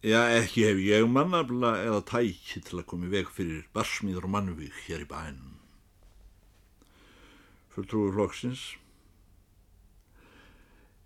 Já, 0.00 0.20
ekki 0.32 0.64
hef 0.64 0.78
ég 0.80 1.06
mannabla 1.08 1.74
eða 1.84 2.00
tæki 2.08 2.60
til 2.64 2.80
að 2.80 2.86
koma 2.88 3.08
í 3.08 3.12
veg 3.12 3.28
fyrir 3.32 3.66
barsmíður 3.76 4.28
og 4.28 4.32
mannvík 4.32 4.76
hér 4.86 5.04
í 5.04 5.08
bænum. 5.08 5.58
Fulltrúi 7.72 8.12
flokksins. 8.12 8.62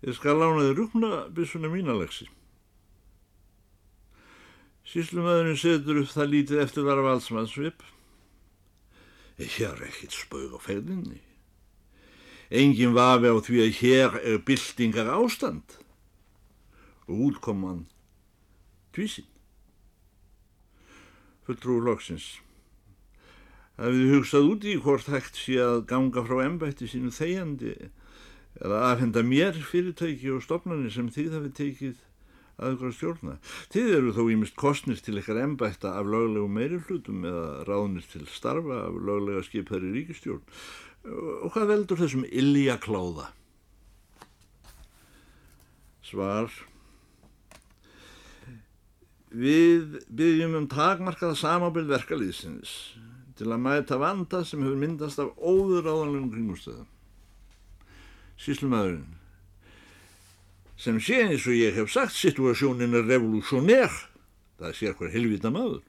Ég 0.03 0.15
skal 0.15 0.39
lánaði 0.39 0.75
rúkna 0.77 1.25
byssuna 1.35 1.71
mínalexi. 1.71 2.27
Síslumöðurinn 4.85 5.59
setur 5.59 6.01
upp 6.03 6.11
það 6.11 6.31
lítið 6.33 6.63
eftir 6.63 6.91
af 6.91 7.11
allsmannsvip. 7.15 7.83
Ég 9.39 9.55
er 9.67 9.87
ekkit 9.87 10.15
spög 10.15 10.55
á 10.55 10.59
ferðinni. 10.63 11.19
Engin 12.49 12.93
vafi 12.93 13.31
á 13.31 13.35
því 13.41 13.61
að 13.65 13.77
hér 13.79 14.17
er 14.21 14.41
byltingar 14.45 15.09
ástand 15.09 15.77
og 17.09 17.21
útkoman 17.29 17.85
tvísin. 18.93 19.27
Fulltrúi 21.45 21.81
loksins. 21.85 22.39
Hafið 23.77 24.13
hugsað 24.13 24.49
út 24.49 24.65
í 24.65 24.75
hvort 24.81 25.09
hægt 25.11 25.37
sé 25.37 25.59
að 25.61 25.83
ganga 25.89 26.23
frá 26.25 26.45
ennbætti 26.45 26.87
sínu 26.89 27.11
þegjandi 27.13 27.73
eða 28.61 28.83
aðfenda 28.91 29.23
mér 29.25 29.57
fyrirtæki 29.59 30.31
og 30.31 30.45
stopnarnir 30.45 30.93
sem 30.95 31.09
þið 31.11 31.33
hafið 31.35 31.55
tekið 31.59 31.97
aðeins 32.55 32.97
stjórna. 32.97 33.37
Þið 33.73 33.93
eru 33.97 34.15
þó 34.15 34.23
ímist 34.31 34.55
kostnir 34.59 34.99
til 35.03 35.17
eitthvað 35.17 35.43
ennbætta 35.43 35.95
af 35.99 36.07
löglegu 36.07 36.47
meiri 36.47 36.81
hlutum 36.87 37.25
eða 37.27 37.47
ráðnir 37.67 38.07
til 38.11 38.25
starfa 38.31 38.85
af 38.87 38.99
löglega 38.99 39.43
skipari 39.43 39.91
ríkistjórn 39.95 40.43
Og 41.05 41.51
hvað 41.53 41.69
veldur 41.69 41.99
þessum 42.01 42.23
illja 42.33 42.79
kláða? 42.81 43.27
Svar. 46.05 46.49
Við 49.35 49.99
byggjum 50.15 50.55
um 50.61 50.67
takmarkaða 50.71 51.37
samábyrð 51.37 51.91
verkalýðsins 51.93 52.73
til 53.35 53.49
að 53.51 53.63
mæta 53.65 53.99
vanda 53.99 54.41
sem 54.47 54.63
hefur 54.63 54.79
myndast 54.79 55.21
af 55.21 55.33
óður 55.37 55.89
áðanlegum 55.91 56.31
kringustöðum. 56.31 56.89
Síslumæðurinn. 58.39 59.24
Sem 60.75 60.99
sé 60.99 61.21
eins 61.23 61.45
og 61.47 61.55
ég 61.55 61.75
hef 61.77 61.91
sagt, 61.91 62.15
situasjónin 62.19 62.95
er 62.99 63.05
revolúsjónér. 63.07 63.91
Það 64.59 64.73
sé 64.79 64.91
hver 64.95 65.13
helvita 65.13 65.51
maður. 65.51 65.83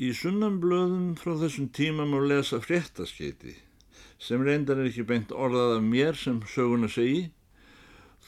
Í 0.00 0.14
sunnanblöðum 0.16 1.12
frá 1.20 1.34
þessum 1.42 1.68
tíma 1.76 2.06
má 2.08 2.16
lesa 2.24 2.60
fréttaskeiti 2.64 3.58
sem 4.20 4.40
reyndar 4.44 4.80
er 4.80 4.88
ekki 4.88 5.04
beint 5.08 5.32
orðað 5.32 5.74
af 5.76 5.84
mér 5.84 6.16
sem 6.16 6.38
söguna 6.48 6.88
segi 6.92 7.26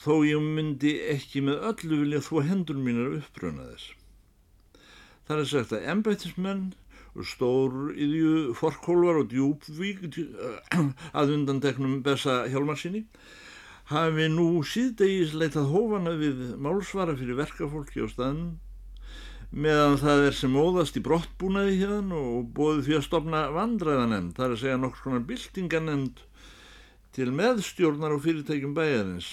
þó 0.03 0.21
ég 0.25 0.41
myndi 0.41 0.93
ekki 1.13 1.41
með 1.45 1.65
öllu 1.69 1.99
vilja 2.03 2.21
þó 2.25 2.35
hendur 2.45 2.79
mínar 2.81 3.17
uppröna 3.19 3.67
þess. 3.71 3.91
Það 5.25 5.41
er 5.43 5.49
sagt 5.51 5.75
að 5.77 5.87
embættismenn 5.93 6.63
og 7.13 7.29
stór 7.29 7.93
yðju 7.93 8.55
forkólvar 8.57 9.21
og 9.21 9.29
djúbvík 9.33 10.05
að 11.19 11.35
undanteknum 11.37 12.01
Bessa 12.05 12.43
Hjálmarsinni 12.49 13.05
hafi 13.91 14.27
nú 14.31 14.47
síðdegis 14.67 15.33
leitað 15.35 15.71
hófana 15.73 16.13
við 16.19 16.43
málsvara 16.63 17.15
fyrir 17.19 17.39
verkafólki 17.41 18.03
á 18.03 18.07
staðnum 18.07 18.53
meðan 19.53 19.99
það 20.01 20.27
er 20.27 20.37
sem 20.37 20.55
óðast 20.57 20.95
í 20.97 21.03
brottbúnaði 21.05 21.75
hérna 21.83 22.17
og 22.17 22.47
bóði 22.57 22.87
því 22.87 22.95
að 22.97 23.03
stopna 23.05 23.41
vandræðanemnd, 23.53 24.33
það 24.37 24.45
er 24.45 24.55
að 24.55 24.61
segja 24.63 24.77
nokkur 24.81 25.03
svona 25.03 25.25
byltinganemnd 25.29 26.23
til 27.13 27.29
meðstjórnar 27.37 28.15
og 28.15 28.23
fyrirtækjum 28.23 28.73
bæjarins 28.73 29.29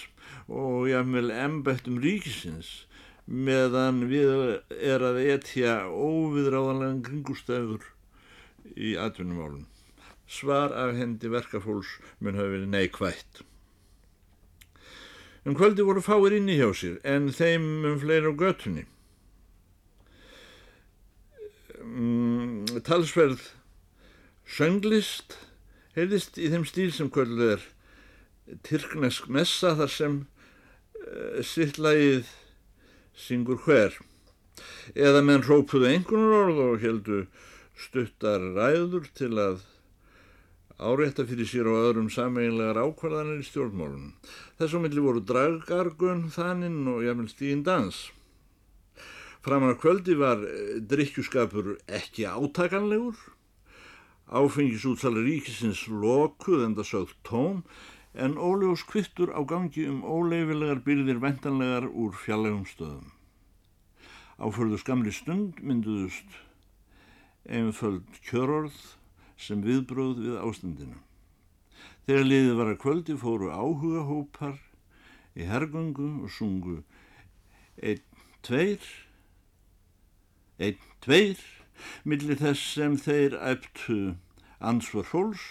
og 0.52 0.90
jáfnvel 0.90 1.30
embættum 1.32 2.00
ríkisins 2.04 2.84
meðan 3.30 4.04
við 4.10 4.60
er 4.76 5.06
að 5.06 5.20
etja 5.24 5.76
óviðráðanlegan 5.88 7.04
kringustæður 7.06 7.86
í 8.76 8.96
atvinnumálun. 9.00 9.68
Svar 10.30 10.74
af 10.76 10.92
hendi 10.98 11.30
verkafólks 11.32 11.96
mun 12.20 12.36
hafi 12.38 12.58
verið 12.58 12.74
neikvætt. 12.74 13.40
Um 15.50 15.56
kvöldi 15.58 15.82
voru 15.82 15.98
fáir 15.98 16.36
inni 16.36 16.54
hjá 16.60 16.68
sér 16.78 17.00
en 17.02 17.24
þeim 17.34 17.64
um 17.88 17.96
fleira 17.98 18.30
á 18.30 18.34
göttunni 18.38 18.84
mm, 21.82 22.78
talsverð 22.86 23.48
sönglist 24.46 25.34
heyrðist 25.96 26.38
í 26.38 26.52
þeim 26.52 26.68
stíl 26.70 26.92
sem 26.94 27.10
kvölduð 27.10 27.56
er 27.56 27.64
tyrknesk 28.68 29.26
messa 29.26 29.74
þar 29.80 29.92
sem 29.96 30.20
uh, 30.22 31.42
sitt 31.42 31.82
lagið 31.82 32.30
syngur 33.18 33.58
hver. 33.66 33.98
Eða 34.94 35.24
menn 35.26 35.42
rópuðu 35.48 35.90
einhvern 35.90 36.36
orð 36.44 36.62
og 36.68 36.84
heldu 36.84 37.24
stuttar 37.74 38.52
ræður 38.54 39.10
til 39.18 39.34
að 39.34 39.66
árétta 40.80 41.26
fyrir 41.28 41.48
sér 41.48 41.68
og 41.68 41.82
öðrum 41.84 42.08
sameiginlegar 42.12 42.80
ákvarðanir 42.80 43.42
í 43.42 43.46
stjórnmálunum. 43.46 44.14
Þessum 44.56 44.86
milli 44.86 45.04
voru 45.04 45.20
draggargun, 45.20 46.24
þaninn 46.32 46.88
og 46.88 47.04
jafnvel 47.04 47.28
stíðin 47.28 47.64
dans. 47.66 48.00
Framan 49.44 49.72
á 49.72 49.80
kvöldi 49.80 50.16
var 50.20 50.40
eh, 50.44 50.80
drikkjuskapur 50.84 51.76
ekki 51.88 52.26
átakanlegur, 52.28 53.16
áfengisútsali 54.28 55.24
ríkisins 55.24 55.86
lokuð 55.88 56.66
en 56.66 56.76
það 56.78 56.90
sögð 56.90 57.16
tóm, 57.28 57.62
en 58.14 58.36
óljós 58.36 58.84
kvittur 58.88 59.32
á 59.36 59.40
gangi 59.46 59.86
um 59.88 60.04
óleifilegar 60.04 60.82
byrðir 60.84 61.20
vendanlegar 61.22 61.88
úr 61.88 62.16
fjallegum 62.16 62.64
stöðum. 62.68 63.12
Áförðu 64.40 64.80
skamri 64.80 65.12
stund 65.12 65.60
mynduðust 65.60 66.40
einföld 67.48 68.08
kjörorð 68.24 68.76
sem 69.40 69.62
viðbróð 69.64 70.24
við 70.24 70.40
ástandinu. 70.44 70.98
Þegar 72.06 72.26
liðið 72.26 72.58
var 72.58 72.72
að 72.72 72.80
kvöldi 72.82 73.16
fóru 73.20 73.50
áhuga 73.52 74.04
hópar 74.08 74.58
í 75.38 75.46
hergungu 75.48 76.08
og 76.24 76.32
sungu 76.34 76.80
einn, 77.80 78.02
tveir, 78.44 78.84
einn, 80.60 80.80
tveir, 81.04 81.40
millir 82.04 82.40
þess 82.40 82.74
sem 82.76 82.96
þeir 83.00 83.36
æptu 83.38 84.00
ansvar 84.60 85.06
fólks 85.08 85.46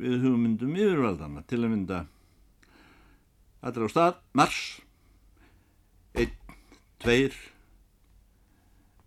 við 0.00 0.24
hugmyndum 0.24 0.74
yfirvaldana 0.74 1.44
til 1.46 1.60
að 1.62 1.70
mynda 1.70 2.00
allra 3.64 3.86
á 3.88 3.90
stað, 3.92 4.16
mars, 4.36 4.62
einn, 6.18 6.34
tveir, 7.00 7.36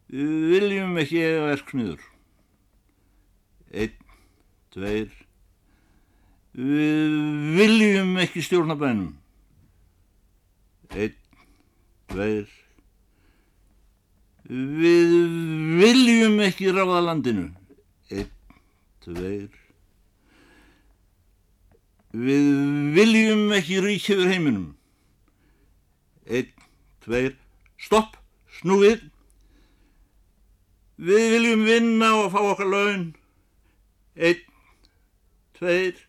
við 0.10 0.46
viljum 0.54 0.96
ekki 1.02 1.20
eiga 1.22 1.50
verksmiður, 1.52 2.06
einn, 3.71 3.95
tveir, 4.73 5.08
við 6.58 7.15
viljum 7.58 8.17
ekki 8.23 8.43
stjórna 8.45 8.77
bænum, 8.80 9.15
Einn, 10.95 11.15
tveir. 12.08 12.47
Við 14.47 15.15
viljum 15.82 16.38
ekki 16.45 16.71
ráða 16.71 17.01
landinu. 17.03 17.49
Einn, 18.12 18.30
tveir. 19.03 19.49
Við 22.15 22.47
viljum 22.95 23.51
ekki 23.58 23.82
ríkjaður 23.84 24.32
heiminum. 24.32 24.69
Einn, 26.25 26.56
tveir. 27.03 27.36
Stopp, 27.77 28.15
snúið. 28.62 29.03
Við 30.97 31.32
viljum 31.36 31.67
vinna 31.67 32.13
og 32.23 32.32
fá 32.34 32.39
okkar 32.45 32.71
laun. 32.71 33.10
Einn, 34.17 34.39
tveir, 35.53 35.99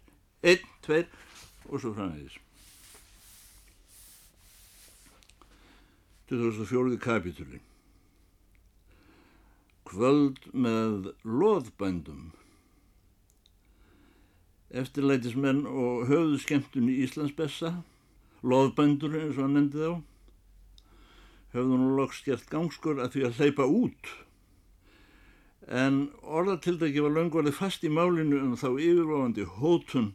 einn, 0.41 0.69
tveir 0.81 1.09
og 1.69 1.81
svo 1.83 1.93
framvegis. 1.93 2.39
2004. 6.29 6.97
kapitúli 7.01 7.61
Kvöld 9.89 10.43
með 10.53 11.11
loðbændum 11.25 12.31
Eftirlætismenn 14.69 15.63
og 15.65 16.09
höfðu 16.11 16.41
skemmtun 16.43 16.91
í 16.93 16.99
Íslandsbessa 17.07 17.79
loðbændur 18.45 19.17
eins 19.21 19.39
og 19.39 19.47
hann 19.47 19.57
nefndi 19.57 19.85
þá 19.85 19.95
höfðu 21.57 21.81
nú 21.81 21.95
loks 21.97 22.21
gert 22.27 22.49
gangskur 22.53 23.01
að 23.01 23.17
því 23.17 23.25
að 23.29 23.41
hleypa 23.41 23.69
út 23.79 24.13
en 25.69 26.09
orðatildæki 26.25 27.03
var 27.05 27.13
löngvarði 27.13 27.53
fast 27.53 27.85
í 27.85 27.91
málinu 27.93 28.41
um 28.41 28.57
þá 28.57 28.71
yfirvofandi 28.73 29.45
hótun 29.59 30.13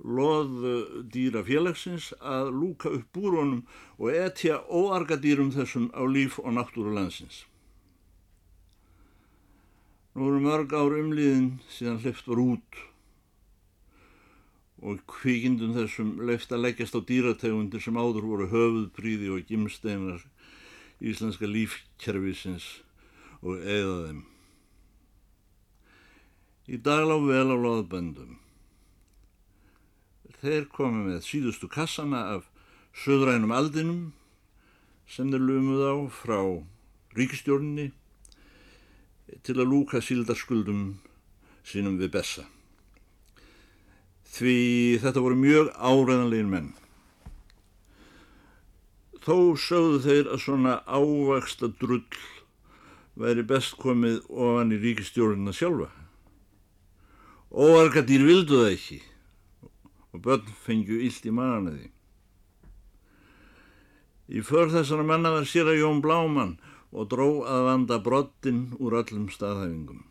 loð 0.00 0.64
dýra 1.12 1.42
félagsins 1.44 2.12
að 2.20 2.52
lúka 2.56 2.92
upp 2.92 3.06
búrónum 3.16 3.62
og 3.98 4.12
etja 4.12 4.62
óargadýrum 4.68 5.52
þessum 5.52 5.90
á 5.92 6.02
líf 6.04 6.38
og 6.40 6.56
náttúru 6.56 6.92
landsins. 6.96 7.44
Nú 10.16 10.30
eru 10.30 10.40
mörg 10.40 10.72
ár 10.72 10.96
umliðin 10.96 11.58
síðan 11.68 12.00
hleyft 12.00 12.28
var 12.28 12.40
út 12.40 12.78
og 14.80 15.02
kvíkindum 15.08 15.74
þessum 15.76 16.14
leift 16.28 16.52
að 16.52 16.64
leggjast 16.68 16.96
á 16.96 17.00
dýrategundir 17.00 17.84
sem 17.84 17.96
áður 17.96 18.28
voru 18.30 18.48
höfuðpríði 18.52 19.32
og 19.32 19.44
gimsteinar 19.48 20.24
íslenska 21.00 21.48
lífkerfisins 21.48 22.68
og 23.42 23.60
eða 23.60 24.00
þeim. 24.06 24.24
Í 26.66 26.80
dag 26.82 27.06
lág 27.06 27.22
vel 27.28 27.46
á 27.52 27.56
loðböndum 27.56 28.36
þeir 30.46 30.66
komi 30.70 31.02
með 31.06 31.24
síðustu 31.26 31.68
kassana 31.72 32.22
af 32.36 32.48
söðrænum 33.02 33.54
aldinum 33.56 34.00
sem 35.10 35.30
þeir 35.32 35.42
lumuð 35.48 35.82
á 35.82 35.94
frá 36.12 36.40
ríkistjórnni 37.16 37.90
til 39.46 39.56
að 39.56 39.70
lúka 39.72 40.02
síldarskuldum 40.04 40.98
sínum 41.66 41.96
við 41.98 42.12
bessa. 42.14 42.44
Því 44.36 44.56
þetta 45.02 45.22
voru 45.24 45.38
mjög 45.40 45.70
áreðanlegin 45.74 46.52
menn. 46.52 46.72
Þó 49.24 49.56
sögðu 49.58 50.02
þeir 50.04 50.30
að 50.30 50.42
svona 50.44 50.74
ávaksta 50.86 51.72
drull 51.80 52.04
væri 53.18 53.42
best 53.48 53.74
komið 53.80 54.20
ofan 54.28 54.74
í 54.76 54.82
ríkistjórnina 54.82 55.56
sjálfa. 55.56 55.88
Óargadýr 57.54 58.24
vildu 58.26 58.62
það 58.62 58.72
ekki 58.74 59.02
og 60.16 60.22
börn 60.24 60.48
fengju 60.64 60.98
illt 61.06 61.28
í 61.28 61.32
mannaði. 61.34 61.90
Í 64.26 64.42
för 64.42 64.72
þessara 64.72 65.04
manna 65.06 65.30
var 65.30 65.46
sér 65.46 65.70
að 65.70 65.82
Jón 65.82 66.00
Bláman 66.02 66.56
og 66.90 67.10
dró 67.12 67.28
að 67.46 67.66
vanda 67.68 67.98
brottin 68.02 68.62
úr 68.80 68.96
öllum 69.02 69.28
staðhæfingum. 69.30 70.02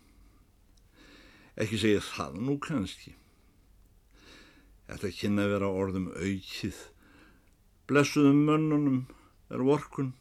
Ekki 1.59 1.79
segja 1.81 2.03
það 2.05 2.39
nú 2.45 2.57
kannski. 2.63 3.15
Þetta 4.85 5.11
kynna 5.17 5.47
að 5.47 5.53
vera 5.55 5.73
orðum 5.81 6.07
aukið. 6.13 6.79
Blessuðum 7.89 8.45
mönnunum 8.47 8.99
er 9.49 9.63
vorkun. 9.65 10.13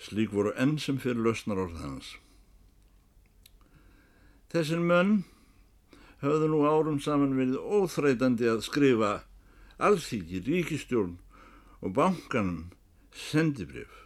Slík 0.00 0.32
voru 0.32 0.54
enn 0.56 0.78
sem 0.80 0.98
fyrir 1.02 1.20
lausnar 1.26 1.60
orð 1.60 1.82
hans. 1.82 2.14
Þessir 4.52 4.82
mönn 4.84 5.22
höfðu 6.20 6.48
nú 6.52 6.58
árum 6.68 6.98
saman 7.00 7.38
verið 7.38 7.56
óþrætandi 7.56 8.50
að 8.52 8.64
skrifa 8.66 9.12
alþýki, 9.80 10.42
ríkistjórn 10.44 11.14
og 11.80 11.94
bankanum 11.96 12.66
sendibrif 13.16 14.02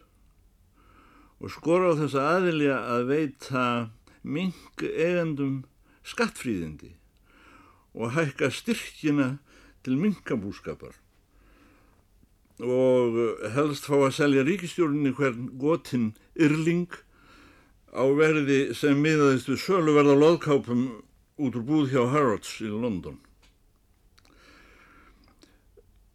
og 1.42 1.50
skora 1.52 1.90
á 1.90 1.98
þessa 1.98 2.28
aðilja 2.36 2.76
að 2.94 3.08
veita 3.10 3.64
mink 4.22 4.84
eigendum 4.86 5.64
skattfríðindi 6.06 6.92
og 7.98 8.14
hækka 8.14 8.52
styrkina 8.54 9.28
til 9.82 9.98
minkabúskapar 9.98 10.94
og 12.62 13.18
helst 13.52 13.90
fá 13.90 13.98
að 13.98 14.14
selja 14.16 14.46
ríkistjórnini 14.46 15.12
hvern 15.18 15.50
gotinn 15.60 16.12
yrling 16.38 16.94
á 17.92 18.04
verði 18.18 18.74
sem 18.74 18.98
miðaðist 19.02 19.50
við 19.50 19.60
sölu 19.62 19.94
verða 19.96 20.16
loðkápum 20.18 20.86
út 21.36 21.58
úr 21.58 21.66
búð 21.68 21.92
hjá 21.92 22.02
Harrods 22.10 22.56
í 22.64 22.70
London. 22.72 23.20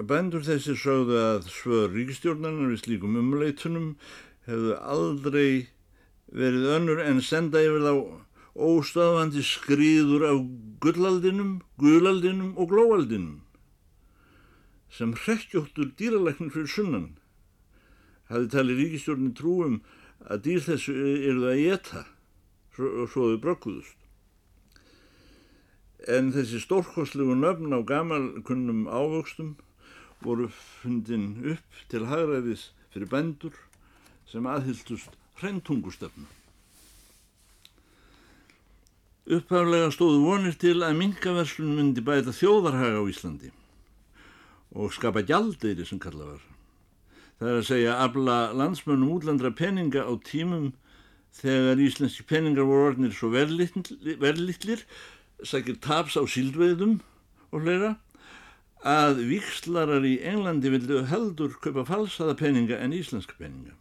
Bændur 0.02 0.42
þessi 0.42 0.74
sögðu 0.82 1.20
að 1.22 1.52
svöður 1.54 1.94
ríkistjórnarnar 1.94 2.72
við 2.72 2.82
slíkum 2.82 3.20
umleitunum 3.22 3.94
hefðu 4.48 4.74
aldrei 4.82 5.70
verið 6.34 6.68
önnur 6.80 7.04
en 7.06 7.22
senda 7.22 7.62
yfir 7.62 7.86
þá 7.86 7.94
óstafandi 8.52 9.44
skrýður 9.46 10.26
af 10.28 10.42
gullaldinum, 10.84 11.62
guðaldinum 11.80 12.56
og 12.58 12.72
glóaldinum 12.74 13.40
sem 14.92 15.14
hrekkjóttur 15.16 15.94
dýralæknir 16.00 16.52
fyrir 16.52 16.72
sunnan 16.72 17.08
hafi 18.32 18.50
talið 18.52 18.82
ríkistjórnin 18.82 19.36
trúum 19.38 19.78
að 20.28 20.46
dýr 20.46 20.62
þessu 20.68 20.94
eru 21.00 21.42
það 21.46 21.52
að 21.56 21.64
geta 21.66 22.06
og 22.82 23.10
svo 23.12 23.32
þau 23.32 23.42
brökkuðust 23.46 24.02
en 26.10 26.32
þessi 26.34 26.62
stórkoslegu 26.64 27.36
nöfn 27.38 27.74
á 27.78 27.80
gamalkunnum 27.86 28.88
ávöxtum 28.90 29.54
voru 30.22 30.48
fundin 30.82 31.38
upp 31.54 31.82
til 31.90 32.08
hagræðis 32.10 32.72
fyrir 32.94 33.10
bendur 33.10 33.58
sem 34.30 34.46
aðhylltust 34.48 35.14
hrentungustefnu. 35.42 36.26
Upphaflega 39.32 39.92
stóðu 39.94 40.24
vonir 40.26 40.58
til 40.58 40.80
að 40.82 40.98
minkaverslun 40.98 41.76
myndi 41.78 42.02
bæta 42.02 42.34
þjóðarhaga 42.34 43.02
á 43.02 43.06
Íslandi 43.06 43.52
og 44.74 44.94
skapa 44.96 45.22
gjaldeyri 45.22 45.86
sem 45.86 46.02
kalla 46.02 46.34
var. 46.34 46.42
Það 47.42 47.50
er 47.50 47.56
að 47.58 47.66
segja 47.66 47.94
afla 47.98 48.34
landsmönnum 48.54 49.16
útlandra 49.16 49.50
peninga 49.58 50.04
á 50.06 50.14
tímum 50.22 50.68
þegar 51.34 51.80
íslenski 51.82 52.22
peningar 52.30 52.68
voru 52.70 52.92
orðinir 52.92 53.16
svo 53.18 53.32
verðlittlir 53.34 54.84
sækir 55.42 55.80
taps 55.82 56.20
á 56.22 56.24
síldveiðum 56.30 57.00
og 57.50 57.66
hlera 57.66 57.96
að 58.86 59.24
vikslarar 59.32 60.06
í 60.06 60.20
Englandi 60.22 60.70
vildu 60.70 61.02
heldur 61.10 61.58
kaupa 61.66 61.88
falsaða 61.90 62.38
peninga 62.38 62.78
en 62.78 62.94
íslenska 62.94 63.34
peninga. 63.42 63.74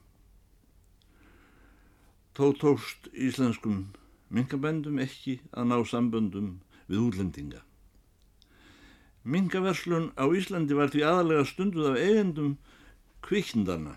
Tó 2.32 2.56
tóst 2.56 3.12
íslenskum 3.12 3.90
minkabendum 4.32 5.04
ekki 5.04 5.42
að 5.52 5.68
ná 5.68 5.78
samböndum 5.84 6.50
við 6.88 7.04
útlendinga. 7.10 7.60
Minkaverslun 9.20 10.14
á 10.16 10.24
Íslandi 10.32 10.72
var 10.72 10.88
því 10.88 11.04
aðalega 11.04 11.44
stunduð 11.44 11.92
af 11.92 12.00
eigendum 12.00 12.54
kvikndarna, 13.26 13.96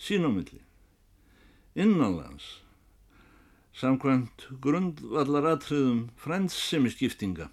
sínómilli, 0.00 0.60
innanlands 1.74 2.60
samkvæmt 3.80 4.48
grundvallaratriðum 4.60 6.08
frændsemi 6.20 6.90
skiptinga. 6.92 7.48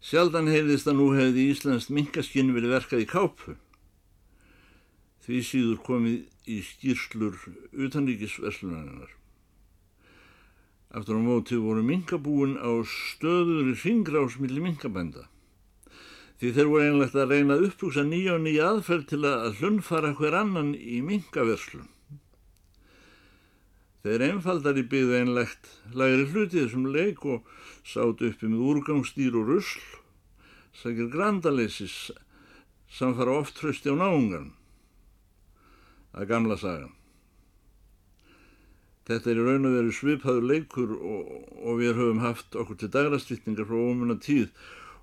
Sjaldan 0.00 0.48
heyrðist 0.48 0.88
að 0.88 1.00
nú 1.00 1.08
hefði 1.16 1.48
Íslands 1.52 1.88
minkaskinn 1.92 2.54
verið 2.54 2.76
verkað 2.76 3.02
í 3.04 3.08
kápu. 3.10 3.56
Því 5.26 5.40
síður 5.44 5.80
komið 5.84 6.20
í 6.48 6.60
skýrslur 6.64 7.36
utanríkisverslunarinnar. 7.74 9.10
Aftur 10.96 11.18
á 11.20 11.22
móti 11.26 11.58
voru 11.60 11.82
minkabúin 11.84 12.56
á 12.56 12.70
stöður 12.88 13.74
í 13.74 13.76
ringrásmilli 13.82 14.62
minkabænda. 14.64 15.26
Því 16.38 16.50
þeir 16.54 16.68
voru 16.70 16.86
einlegt 16.86 17.16
að 17.18 17.32
reyna 17.34 17.54
að 17.56 17.64
uppbúsa 17.66 18.04
nýja 18.06 18.36
og 18.36 18.44
nýja 18.44 18.66
aðferð 18.70 19.06
til 19.10 19.22
að 19.26 19.56
hlunfara 19.58 20.12
hver 20.20 20.36
annan 20.38 20.74
í 20.78 21.00
minkaverslun. 21.02 21.88
Þeir 24.06 24.24
einfaldar 24.28 24.78
í 24.78 24.84
byggðu 24.86 25.16
einlegt 25.18 25.72
lagri 25.98 26.28
hluti 26.30 26.60
þessum 26.60 26.86
leik 26.94 27.24
og 27.26 27.48
sátu 27.82 28.30
uppi 28.30 28.46
með 28.46 28.62
úrgangstýr 28.70 29.34
og 29.40 29.50
rusl, 29.50 29.82
sækir 30.78 31.10
grandalessis 31.10 32.12
samfara 32.88 33.34
oft 33.42 33.58
trösti 33.58 33.90
á 33.90 33.98
náungan 33.98 34.52
að 36.14 36.30
gamla 36.30 36.56
sagan. 36.56 36.94
Þetta 39.08 39.30
er 39.32 39.40
í 39.40 39.44
raun 39.44 39.66
og 39.66 39.74
veru 39.74 39.92
svipaður 39.96 40.46
leikur 40.52 40.90
og, 40.94 41.28
og 41.64 41.78
við 41.80 41.96
höfum 41.98 42.22
haft 42.22 42.54
okkur 42.54 42.78
til 42.78 42.94
dagrastýtningar 42.94 43.66
frá 43.66 43.78
ómuna 43.80 44.18
tíð 44.20 44.52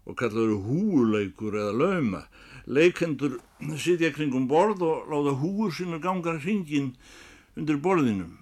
og 0.05 0.17
kallaður 0.19 0.61
húuleikur 0.65 1.57
eða 1.57 1.73
lauma. 1.73 2.23
Leikendur 2.65 3.39
sitja 3.77 4.11
kringum 4.13 4.47
borð 4.49 4.83
og 4.85 5.09
láta 5.11 5.35
húur 5.41 5.73
sína 5.73 5.99
gangar 6.01 6.39
hringin 6.41 6.93
undir 7.57 7.81
borðinum. 7.81 8.37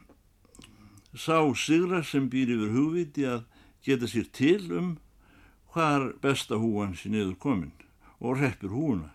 Sá 1.14 1.40
sigra 1.56 2.04
sem 2.04 2.30
býr 2.30 2.56
yfir 2.56 2.72
hugviti 2.74 3.28
að 3.30 3.44
geta 3.86 4.08
sér 4.10 4.30
til 4.34 4.72
um 4.72 4.94
hvar 5.74 6.14
besta 6.22 6.58
húan 6.58 6.96
sé 6.98 7.10
niður 7.10 7.36
komin 7.40 7.74
og 8.20 8.40
reppir 8.40 8.72
húuna. 8.74 9.12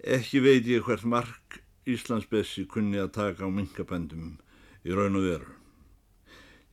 Ekki 0.00 0.40
veit 0.40 0.68
ég 0.68 0.86
hvert 0.86 1.04
mark 1.04 1.60
Íslandsbessi 1.90 2.66
kunni 2.70 3.00
að 3.00 3.12
taka 3.16 3.44
á 3.44 3.50
minkabændum 3.52 4.38
í 4.84 4.94
raun 4.96 5.18
og 5.18 5.26
veru. 5.26 5.54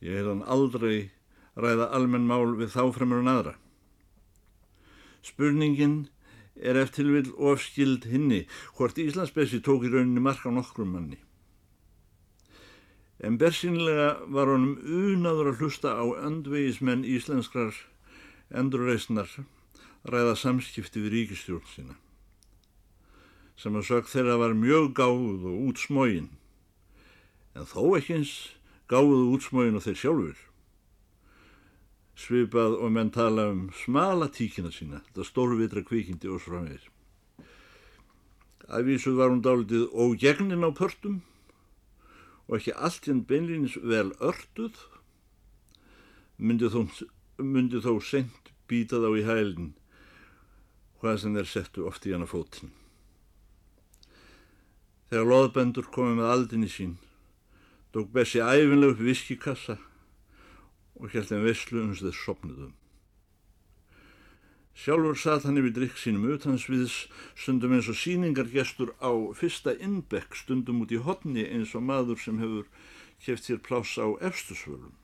Ég 0.00 0.20
hef 0.20 0.28
hann 0.30 0.44
aldrei 0.46 1.10
ræða 1.58 1.90
almenn 1.96 2.28
mál 2.28 2.54
við 2.58 2.72
þá 2.76 2.82
fremur 2.94 3.22
en 3.22 3.32
aðra. 3.32 3.54
Spurningin 5.26 6.08
er 6.56 6.78
eftir 6.78 7.10
vil 7.10 7.30
ofskild 7.36 8.06
hinni 8.10 8.44
hvort 8.78 8.98
Íslandsbessi 8.98 9.60
tók 9.62 9.86
í 9.86 9.92
rauninni 9.92 10.22
marka 10.22 10.50
nokkrum 10.54 10.94
manni. 10.94 11.20
En 13.18 13.38
bersinlega 13.38 14.10
var 14.30 14.50
honum 14.52 14.76
unadur 14.78 15.52
að 15.52 15.62
hlusta 15.62 15.94
á 15.98 16.06
öndvegismenn 16.22 17.06
íslenskrar 17.06 17.74
endurreysnar 18.54 19.30
ræða 20.06 20.36
samskipti 20.38 21.02
við 21.02 21.16
ríkistjórn 21.16 21.72
sína 21.74 21.98
sem 23.58 23.74
að 23.74 23.88
sög 23.88 24.06
þeirra 24.06 24.36
var 24.38 24.52
mjög 24.54 24.92
gáð 24.94 25.46
og 25.50 25.62
útsmógin, 25.72 26.28
en 27.58 27.66
þó 27.66 27.96
ekki 27.98 28.20
eins 28.20 28.34
gáð 28.90 29.10
og 29.16 29.32
útsmógin 29.34 29.78
og 29.80 29.82
þeir 29.82 29.98
sjálfur. 29.98 30.36
Svipað 32.18 32.74
og 32.82 32.90
menn 32.90 33.12
tala 33.14 33.44
um 33.52 33.68
smala 33.84 34.26
tíkina 34.34 34.72
sína, 34.74 35.04
þetta 35.06 35.26
stórvitra 35.26 35.84
kvikindi 35.86 36.26
og 36.26 36.40
svo 36.42 36.56
framvegir. 36.56 36.88
Ævísuð 38.68 39.20
var 39.20 39.30
hún 39.30 39.42
dálitið 39.44 39.84
ógegnin 39.94 40.66
á 40.66 40.70
pörtum 40.74 41.20
og 42.48 42.58
ekki 42.58 42.74
allt 42.74 43.06
hinn 43.06 43.22
beinlýnis 43.28 43.78
vel 43.80 44.10
örtuð, 44.18 44.74
myndi 46.42 46.68
þó, 46.74 46.82
myndi 47.38 47.80
þó 47.84 47.94
sent 48.02 48.52
býtað 48.68 49.06
á 49.06 49.10
í 49.14 49.24
hælinn 49.28 49.72
hvað 50.98 51.20
sem 51.22 51.38
þeir 51.38 51.50
settu 51.54 51.86
oft 51.86 52.06
í 52.08 52.12
hana 52.16 52.26
fótinn. 52.26 52.74
Þegar 55.08 55.30
loðbendur 55.30 55.86
komið 55.94 56.18
með 56.18 56.32
aldinni 56.34 56.68
sín, 56.72 56.96
dók 57.94 58.10
Bessi 58.12 58.42
æfinlega 58.42 58.96
upp 58.96 59.04
viskikassa 59.06 59.78
og 60.98 61.14
held 61.14 61.30
þeim 61.30 61.46
veslu 61.46 61.82
uns 61.84 62.02
þeir 62.04 62.18
sopnuðum. 62.18 62.76
Sjálfur 64.78 65.18
satt 65.18 65.42
hann 65.46 65.58
yfir 65.58 65.74
drikk 65.74 65.96
sínum 65.98 66.28
utansviðs, 66.30 67.08
stundum 67.34 67.74
eins 67.74 67.88
og 67.90 67.98
síningargestur 67.98 68.92
á 69.02 69.10
fyrsta 69.34 69.74
innbekk, 69.74 70.36
stundum 70.38 70.84
út 70.84 70.94
í 70.94 71.00
hodni 71.02 71.48
eins 71.48 71.74
og 71.74 71.82
maður 71.88 72.20
sem 72.22 72.38
hefur 72.38 72.68
keft 73.24 73.48
sér 73.48 73.58
pláss 73.58 73.98
á 73.98 74.06
efstusvölum. 74.22 74.94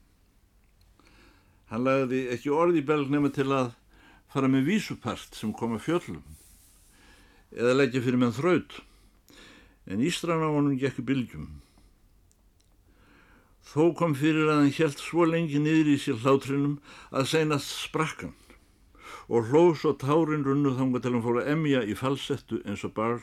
Hann 1.73 1.83
lagði 1.83 2.29
ekki 2.31 2.55
orði 2.55 2.85
í 2.85 2.87
belg 2.87 3.11
nema 3.11 3.33
til 3.35 3.49
að 3.51 3.73
fara 4.31 4.51
með 4.51 4.69
vísupart 4.71 5.35
sem 5.35 5.51
kom 5.55 5.75
að 5.75 5.87
fjöllum 5.89 6.23
eða 7.55 7.77
leggja 7.79 8.03
fyrir 8.03 8.21
með 8.21 8.39
þraut 8.39 8.81
en 9.91 10.03
Ístran 10.03 10.43
á 10.43 10.49
honum 10.51 10.79
gekk 10.79 11.03
bylgjum. 11.07 11.49
Þó 13.65 13.95
kom 13.99 14.15
fyrir 14.19 14.49
að 14.49 14.59
hann 14.61 14.73
helt 14.79 15.01
svo 15.01 15.25
lengi 15.29 15.61
niður 15.63 15.93
í 15.95 15.99
sér 16.01 16.19
hlátrinum 16.23 16.75
að 17.11 17.31
seinast 17.33 17.73
sprakkan 17.87 18.35
og 19.29 19.49
hlós 19.49 19.85
og 19.89 19.97
tárin 20.03 20.45
runnuð 20.45 20.77
þánga 20.81 21.01
til 21.01 21.15
hann 21.15 21.25
fór 21.25 21.41
að 21.41 21.49
emja 21.55 21.81
í 21.89 21.97
falsettu 21.97 22.61
eins 22.65 22.85
og 22.85 22.93
barn 22.99 23.23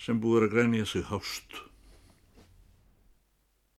sem 0.00 0.18
búður 0.20 0.48
að 0.48 0.56
grænja 0.56 0.86
sig 0.90 1.06
hást. 1.06 1.60